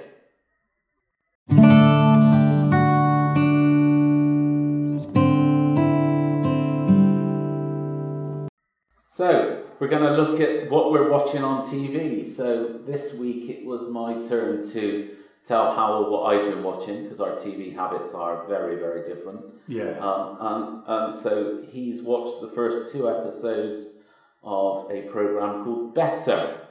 [9.08, 9.53] So,
[9.84, 12.26] we're going to look at what we're watching on TV.
[12.26, 15.10] So, this week it was my turn to
[15.44, 19.42] tell Howell what I've been watching because our TV habits are very, very different.
[19.68, 20.00] Yeah.
[20.00, 23.98] Um, and, and so he's watched the first two episodes
[24.42, 26.62] of a program called Better.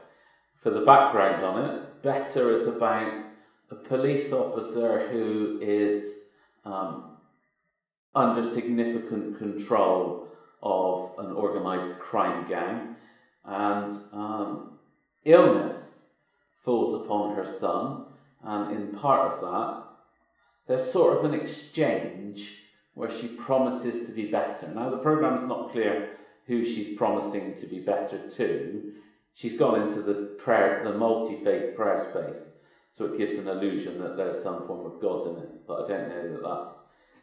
[0.57, 3.13] For the background on it, Better is about
[3.71, 6.29] a police officer who is
[6.65, 7.19] um,
[8.15, 10.29] under significant control
[10.63, 12.97] of an organised crime gang,
[13.45, 14.79] and um,
[15.25, 16.07] illness
[16.57, 18.05] falls upon her son,
[18.45, 19.85] and in part of that,
[20.67, 22.61] there's sort of an exchange
[22.95, 24.69] where she promises to be better.
[24.75, 26.11] Now, the program's not clear
[26.47, 28.93] who she's promising to be better to.
[29.35, 32.59] She's gone into the prayer, the multi-faith prayer space,
[32.91, 35.67] so it gives an illusion that there's some form of God in it.
[35.67, 36.79] But I don't know that that's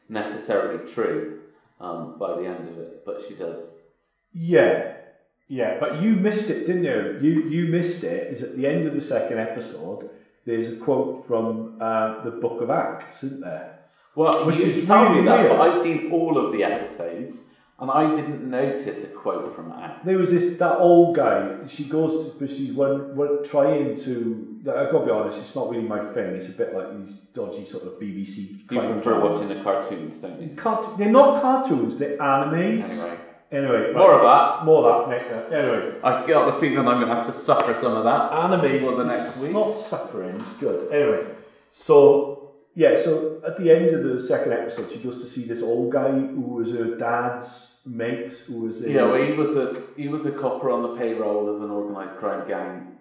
[0.10, 1.39] necessarily true
[1.80, 3.04] um, by the end of it.
[3.06, 3.76] But she does.
[4.34, 4.94] Yeah,
[5.48, 7.18] yeah, but you missed it, didn't you?
[7.22, 8.32] You you missed it.
[8.32, 10.10] Is at the end of the second episode.
[10.46, 13.80] There's a quote from uh, the Book of Acts, isn't there?
[14.16, 15.50] Well, Which you is tell really me that, weird.
[15.58, 17.50] but I've seen all of the episodes,
[17.82, 20.06] and I didn't notice a quote from Act.
[20.06, 21.66] There was this that old guy.
[21.68, 24.46] She goes to, but she's one, one trying to.
[24.64, 26.36] I gotta be honest, it's not really my thing.
[26.36, 28.60] It's a bit like these dodgy sort of BBC.
[28.72, 30.50] You prefer watching the cartoons, don't you?
[30.56, 31.98] Cart- they're not cartoons.
[31.98, 32.90] They're animes.
[32.92, 33.18] Anyway,
[33.52, 34.66] Anyway, more right, of that.
[34.66, 35.18] more of that.
[35.18, 38.04] Next, uh, anyway, I got the feeling I'm going to have to suffer some of
[38.04, 38.86] that animes.
[38.86, 39.54] for the it's next week.
[39.54, 40.36] not suffering.
[40.36, 40.92] It's good.
[40.94, 41.26] Anyway,
[41.72, 45.64] so yeah, so at the end of the second episode, she goes to see this
[45.64, 50.08] old guy who was her dad's mate, was a, Yeah, well, he was a he
[50.08, 52.98] was a copper on the payroll of an organised crime gang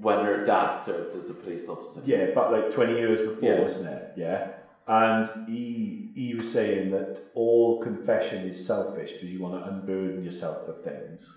[0.00, 2.00] when her dad served as a police officer.
[2.04, 3.60] Yeah, but like 20 years before, Yeah.
[3.62, 4.12] wasn't it?
[4.16, 4.48] Yeah.
[4.86, 10.22] And he he was saying that all confession is selfish because you want to unburden
[10.24, 11.30] yourself of things.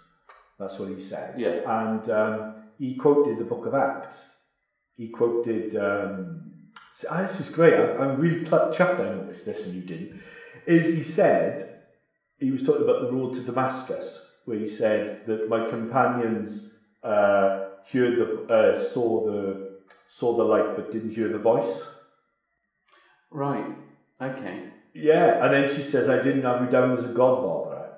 [0.59, 1.39] That's what he said.
[1.39, 1.61] Yeah.
[1.85, 4.39] And um, he quoted the book of Acts.
[4.97, 6.51] He quoted um,
[7.11, 7.73] ah, this is great.
[7.73, 10.21] I, I'm really pl- chuffed I noticed this and you didn't.
[10.65, 11.74] Is he said,
[12.39, 17.69] he was talking about the road to Damascus, where he said that my companions uh,
[17.91, 19.75] heard the, uh, saw the
[20.07, 21.99] saw the light but didn't hear the voice.
[23.29, 23.75] Right.
[24.21, 24.69] Okay.
[24.93, 27.89] Yeah, and then she says, I didn't have you down as a god botherer.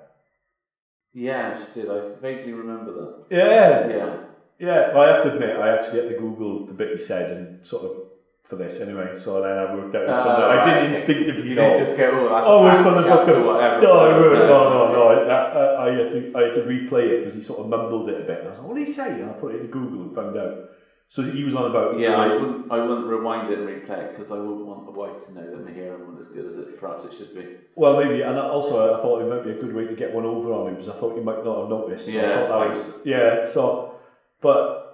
[1.12, 1.90] Yeah, she did.
[1.90, 3.24] I vaguely remember that.
[3.30, 4.24] Yeah, Yeah.
[4.58, 7.64] Yeah, I have to admit, I actually had to Google the bit he said and
[7.64, 8.07] sort of
[8.48, 10.06] for this anyway, so then I worked out.
[10.08, 10.58] Oh, ah, from.
[10.58, 11.62] I didn't instinctively You know.
[11.70, 13.82] didn't just go, oh, that's Oh, it's the book chapter of whatever.
[13.82, 15.08] No, I no, no, no.
[15.08, 18.08] I, I, I had to, I had to replay it because he sort of mumbled
[18.08, 19.60] it a bit, and I was like, "What did he say?" And I put it
[19.60, 20.70] into Google and found out.
[21.10, 21.98] So he was on about.
[21.98, 22.72] Yeah, I wouldn't.
[22.72, 25.44] I wouldn't rewind it and replay it because I wouldn't want the wife to know
[25.50, 27.46] that my hearing wasn't as good as it perhaps it should be.
[27.76, 30.24] Well, maybe, and also I thought it might be a good way to get one
[30.24, 32.06] over on him because I thought you might not have noticed.
[32.06, 33.44] So I Yeah, thought that was yeah.
[33.44, 33.94] So,
[34.40, 34.87] but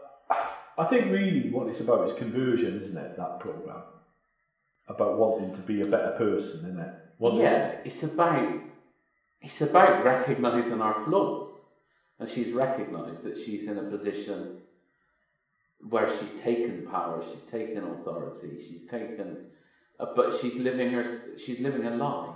[0.77, 3.17] I think really what it's about is conversion, isn't it?
[3.17, 3.83] That program
[4.89, 6.95] about wanting to be a better person, isn't it?
[7.19, 8.61] Wanting- yeah, it's about
[9.41, 11.73] it's about recognizing our flaws,
[12.19, 14.63] and she's recognized that she's in a position
[15.81, 19.51] where she's taken power, she's taken authority, she's taken,
[20.01, 21.05] uh, but she's living her
[21.37, 22.35] she's living a lie.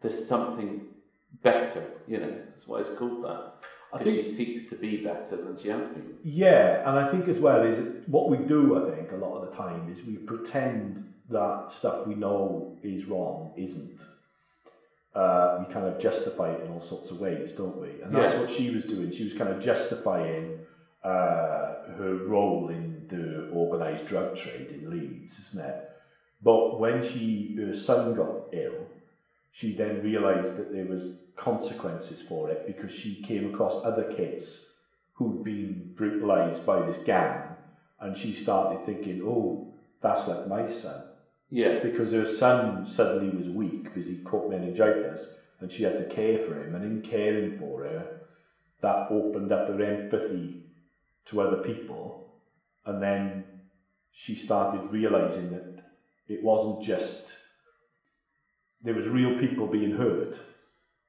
[0.00, 0.86] There's something
[1.42, 2.30] better, you know.
[2.48, 3.52] That's why it's called that.
[3.92, 6.18] I think she seeks to be better than she has been.
[6.22, 8.76] Yeah, and I think as well is what we do.
[8.86, 13.06] I think a lot of the time is we pretend that stuff we know is
[13.06, 14.02] wrong isn't.
[15.14, 18.02] Uh, we kind of justify it in all sorts of ways, don't we?
[18.02, 18.40] And that's Yeah.
[18.40, 19.10] what she was doing.
[19.10, 20.58] She was kind of justifying
[21.02, 25.88] uh, her role in the organised drug trade in Leeds, isn't it?
[26.42, 28.86] But when she her son got ill,
[29.52, 34.76] she then realised that there was consequences for it because she came across other kids
[35.14, 37.56] who'd been brutalised by this gang,
[38.00, 41.02] and she started thinking, "Oh, that's like my son,"
[41.50, 46.04] Yeah, because her son suddenly was weak because he caught meningitis, and she had to
[46.04, 48.20] care for him, and in caring for her,
[48.80, 50.62] that opened up her empathy
[51.24, 52.32] to other people,
[52.84, 53.44] and then
[54.12, 55.82] she started realising that
[56.28, 57.37] it wasn't just
[58.82, 60.38] there was real people being hurt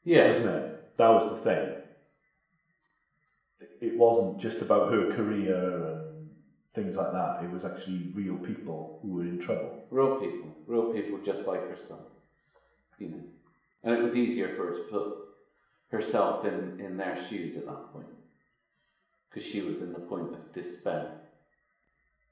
[0.04, 0.98] yeah, Wasn't it?
[0.98, 1.76] That was the thing.
[3.82, 6.30] It wasn't just about her career and
[6.74, 7.44] things like that.
[7.44, 9.86] It was actually real people who were in trouble.
[9.90, 12.00] real people, real people just like her son,
[12.98, 13.24] you know.
[13.84, 15.14] And it was easier for her to put
[15.90, 18.08] herself in, in their shoes at that point
[19.30, 21.12] because she was in the point of despair.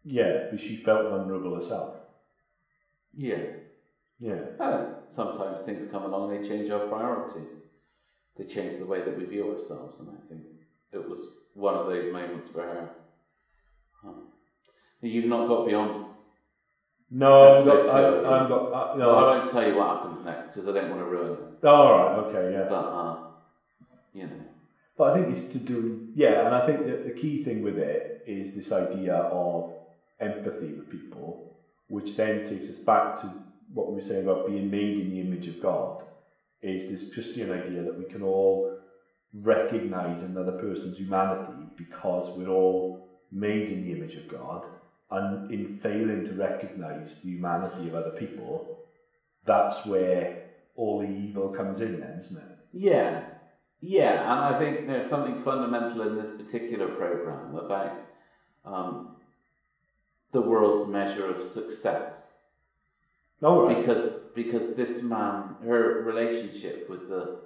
[0.04, 1.96] Yeah, but she felt vulnerable herself.
[3.16, 3.44] Yeah.
[4.20, 4.42] Yeah.
[4.60, 7.62] Uh, sometimes things come along, they change our priorities.
[8.38, 10.44] They change the way that we view ourselves, and I think
[10.92, 11.20] it was
[11.54, 12.90] one of those moments for her.
[15.02, 16.00] You've not got beyond.
[17.10, 17.90] No, I'm got.
[17.90, 20.90] I, I'm got, uh, No, I won't tell you what happens next because I don't
[20.90, 21.66] want to ruin it.
[21.66, 22.66] All right, okay, yeah.
[22.68, 23.18] But uh,
[24.14, 24.42] you know,
[24.98, 27.78] But I think it's to do, yeah, and I think that the key thing with
[27.78, 29.74] it is this idea of
[30.20, 31.58] empathy with people,
[31.88, 33.32] which then takes us back to
[33.74, 36.04] what we saying about being made in the image of God,
[36.62, 38.80] is this Christian idea that we can all
[39.34, 44.66] recognize another person's humanity because we're all made in the image of God,
[45.12, 48.80] and in failing to recognize the humanity of other people,
[49.46, 50.46] that's where
[50.76, 52.58] all the evil comes in, then, isn't it?
[52.74, 53.24] Yeah,
[53.80, 57.94] yeah, and I think there's something fundamental in this particular program about
[58.66, 59.16] um,
[60.32, 62.37] the world's measure of success,
[63.44, 63.78] All right.
[63.78, 67.42] because because this man, her relationship with the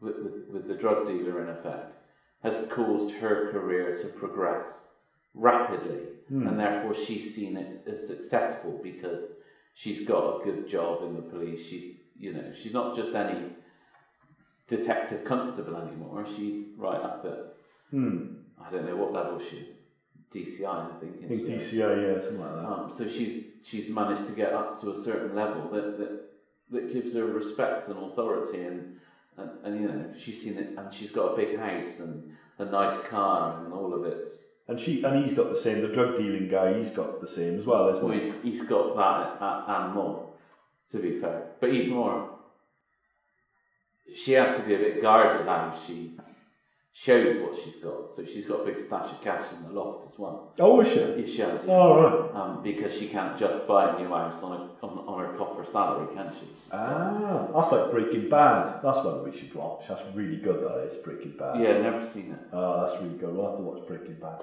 [0.00, 1.94] with, with, with the drug dealer, in effect,
[2.42, 4.94] has caused her career to progress
[5.34, 6.46] rapidly, Hmm.
[6.46, 9.36] and therefore she's seen it as successful because
[9.74, 11.66] she's got a good job in the police.
[11.68, 13.50] She's you know she's not just any
[14.66, 16.24] detective constable anymore.
[16.26, 17.54] She's right up at
[17.90, 18.34] Hmm.
[18.60, 19.80] I don't know what level she is.
[20.32, 21.24] DCI, I think.
[21.24, 21.46] I think?
[21.48, 22.66] DCI, yeah, something like that.
[22.66, 26.20] Um, so she's she's managed to get up to a certain level that that,
[26.70, 28.96] that gives her respect and authority and,
[29.36, 32.64] and and you know she's seen it and she's got a big house and a
[32.64, 35.80] nice car and all of it's And she and he's got the same.
[35.80, 38.24] The drug dealing guy, he's got the same as well, isn't well, he?
[38.24, 40.26] he's, he's got that and- more
[40.90, 42.30] to be fair but he's more
[44.14, 46.16] she has to be a bit guarded how she
[47.04, 50.04] shows what she's got so she's got a big stash of cash in the loft
[50.10, 50.98] as well Oh, is she?
[50.98, 51.72] yeah, she has yeah.
[51.74, 52.34] Oh, right.
[52.34, 55.64] um, because she can't just buy a new house on, a, on, on her copper
[55.64, 56.46] salary, can she?
[56.54, 58.80] She's got- Ah, that's like Breaking Bad.
[58.82, 59.86] That's one we should watch.
[59.88, 60.58] That's really good.
[60.64, 61.60] That is Breaking Bad.
[61.60, 62.40] yeah, never seen it.
[62.52, 63.32] Oh, that's really good.
[63.34, 64.42] We'll have to watch Breaking Bad.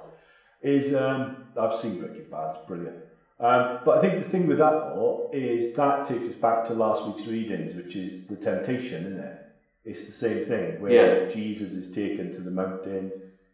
[0.61, 2.55] Is um, I've seen Breaking Bad.
[2.55, 2.95] It's brilliant.
[3.37, 6.73] Um, but I think the thing with that though is that takes us back to
[6.73, 9.41] last week's readings, which is the temptation, isn't it?
[9.85, 13.11] It's the same thing where Jesus is taken to the mountain,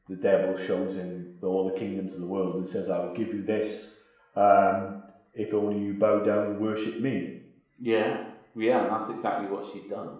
[0.07, 3.29] the devil shows him all the kingdoms of the world and says, I will give
[3.29, 4.03] you this
[4.35, 5.03] um,
[5.33, 7.41] if only you bow down and worship me.
[7.79, 8.25] Yeah,
[8.55, 10.19] yeah, and that's exactly what she's done.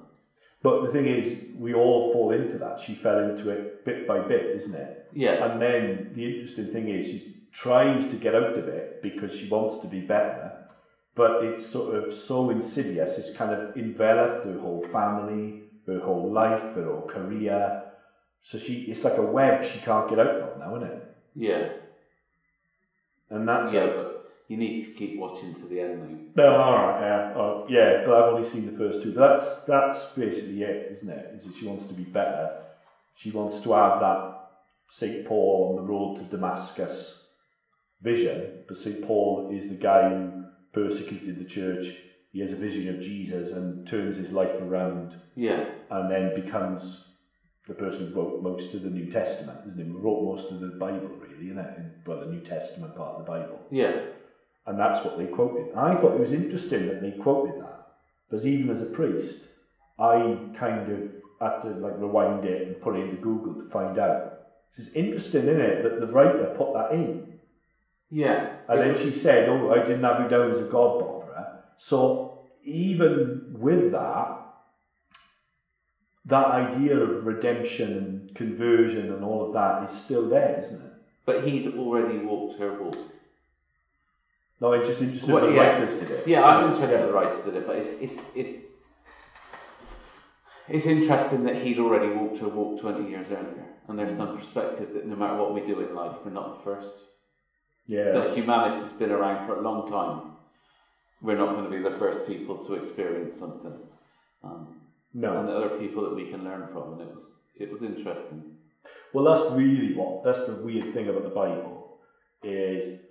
[0.64, 2.80] But the thing is, we all fall into that.
[2.80, 5.10] She fell into it bit by bit, isn't it?
[5.14, 9.36] Yeah, And then the interesting thing is, she tries to get out of it because
[9.38, 10.54] she wants to be better,
[11.16, 13.18] but it's sort of so insidious.
[13.18, 15.64] It's kind of enveloped her whole family,
[15.94, 17.84] her whole life, her whole career.
[18.42, 21.16] So she, it's like a web she can't get out of now, isn't it?
[21.36, 21.70] yeah,
[23.30, 26.02] And that's yeah, like, but you need to keep watching to the end
[26.36, 28.04] no, oh, all right, yeah, oh, yeah.
[28.06, 29.14] But I've only seen the first two.
[29.14, 31.36] But that's that's basically it, isn't it?
[31.36, 32.58] Is that she wants to be better.
[33.16, 34.50] She wants to have that
[34.90, 37.34] Saint Paul on the road to Damascus
[38.02, 38.64] vision.
[38.68, 41.88] But Saint Paul is the guy who persecuted the church.
[42.32, 45.18] He has a vision of Jesus and turns his life around.
[45.36, 47.10] Yeah, and then becomes
[47.68, 49.92] the person who wrote most of the New Testament, isn't he?
[49.92, 51.80] Who wrote most of the Bible, really, isn't it?
[52.08, 53.60] Well, the New Testament part of the Bible.
[53.70, 54.00] yeah,
[54.66, 55.68] And that's what they quoted.
[55.70, 57.88] And I thought it was interesting that they quoted that.
[58.28, 59.50] Because even as a priest,
[60.00, 63.98] I kind of had to like rewind it and put it into Google to find
[64.00, 64.40] out.
[64.72, 67.40] So it's interesting, isn't it, that the writer put that in.
[68.10, 68.54] yeah.
[68.70, 71.58] And then she said, Oh, I didn't have you down as a God botherer.
[71.76, 74.40] So even with that,
[76.26, 80.94] that idea of redemption and conversion and all of that is still there, isn't it?
[81.26, 82.96] But he'd already walked her walk.
[84.60, 85.72] No, I'm just interested Well, in the yeah.
[85.72, 86.28] writers did it.
[86.28, 87.02] Yeah, I'm interested Yeah.
[87.02, 88.68] in the rights did it, but it's it's it's
[90.70, 94.94] it's interesting that he'd already walked her walk twenty years earlier, and there's some perspective
[94.94, 96.96] that no matter what we do in life, we're not the first.
[97.88, 98.12] Yeah.
[98.12, 100.34] That humanity's been around for a long time.
[101.22, 103.78] We're not going to be the first people to experience something,
[104.44, 104.81] um,
[105.14, 105.38] No.
[105.38, 108.58] and are people that we can learn from, and it was it was interesting.
[109.14, 112.00] Well, that's really what that's the weird thing about the Bible
[112.44, 113.02] is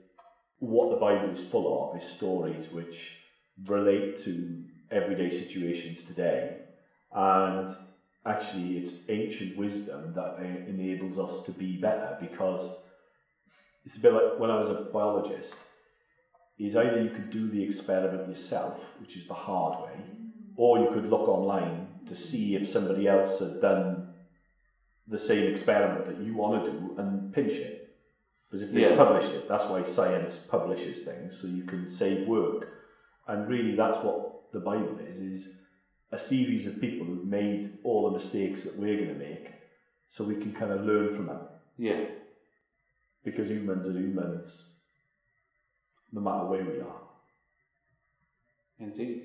[0.58, 3.22] what the Bible is full of is stories which
[3.66, 6.56] relate to everyday situations today,
[7.12, 7.70] and
[8.24, 10.38] actually, it's ancient wisdom that
[10.68, 12.86] enables us to be better because
[13.84, 15.66] it's a bit like when I was a biologist.
[16.58, 20.04] Is either you could do the experiment yourself, which is the hard way,
[20.56, 24.12] or you could look online to see if somebody else had done
[25.06, 27.76] the same experiment that you want to do and pinch it.
[28.44, 28.96] Because if they Yeah.
[28.96, 32.60] published it, that's why science publishes things, so you can save work.
[33.28, 35.42] And really, that's what the Bible is: is
[36.10, 39.52] a series of people who've made all the mistakes that we're going to make,
[40.08, 41.42] so we can kind of learn from them.
[41.78, 42.04] Yeah,
[43.22, 44.46] Because humans are humans,
[46.12, 47.02] no matter where we are.
[48.78, 49.22] indeed.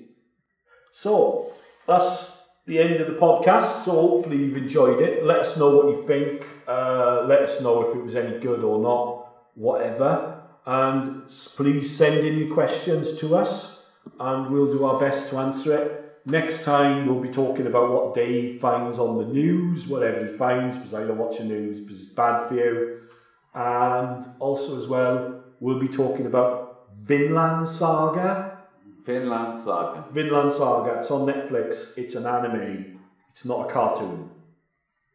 [0.92, 1.50] So
[1.86, 3.84] that's the end of the podcast.
[3.84, 5.24] So hopefully you've enjoyed it.
[5.24, 6.46] Let us know what you think.
[6.68, 10.42] Uh, let us know if it was any good or not, whatever.
[10.66, 13.86] And please send in your questions to us,
[14.18, 16.02] and we'll do our best to answer it.
[16.28, 20.76] Next time we'll be talking about what Dave finds on the news, whatever he finds,
[20.76, 23.02] because I don't watch the news because it's bad for you.
[23.54, 28.55] And also as well, we'll be talking about Vinland Saga.
[29.06, 30.04] Finland Saga.
[30.12, 30.98] Vinland Saga.
[30.98, 31.96] It's on Netflix.
[31.96, 32.98] It's an anime.
[33.30, 34.30] It's not a cartoon.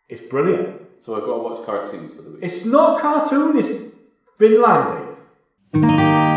[0.08, 0.80] It's brilliant.
[1.02, 2.39] So I've got to watch cartoons for the week.
[2.42, 3.58] It's not a cartoon.
[3.58, 3.92] It's
[4.39, 5.18] Vinland,
[5.74, 6.30] Dave.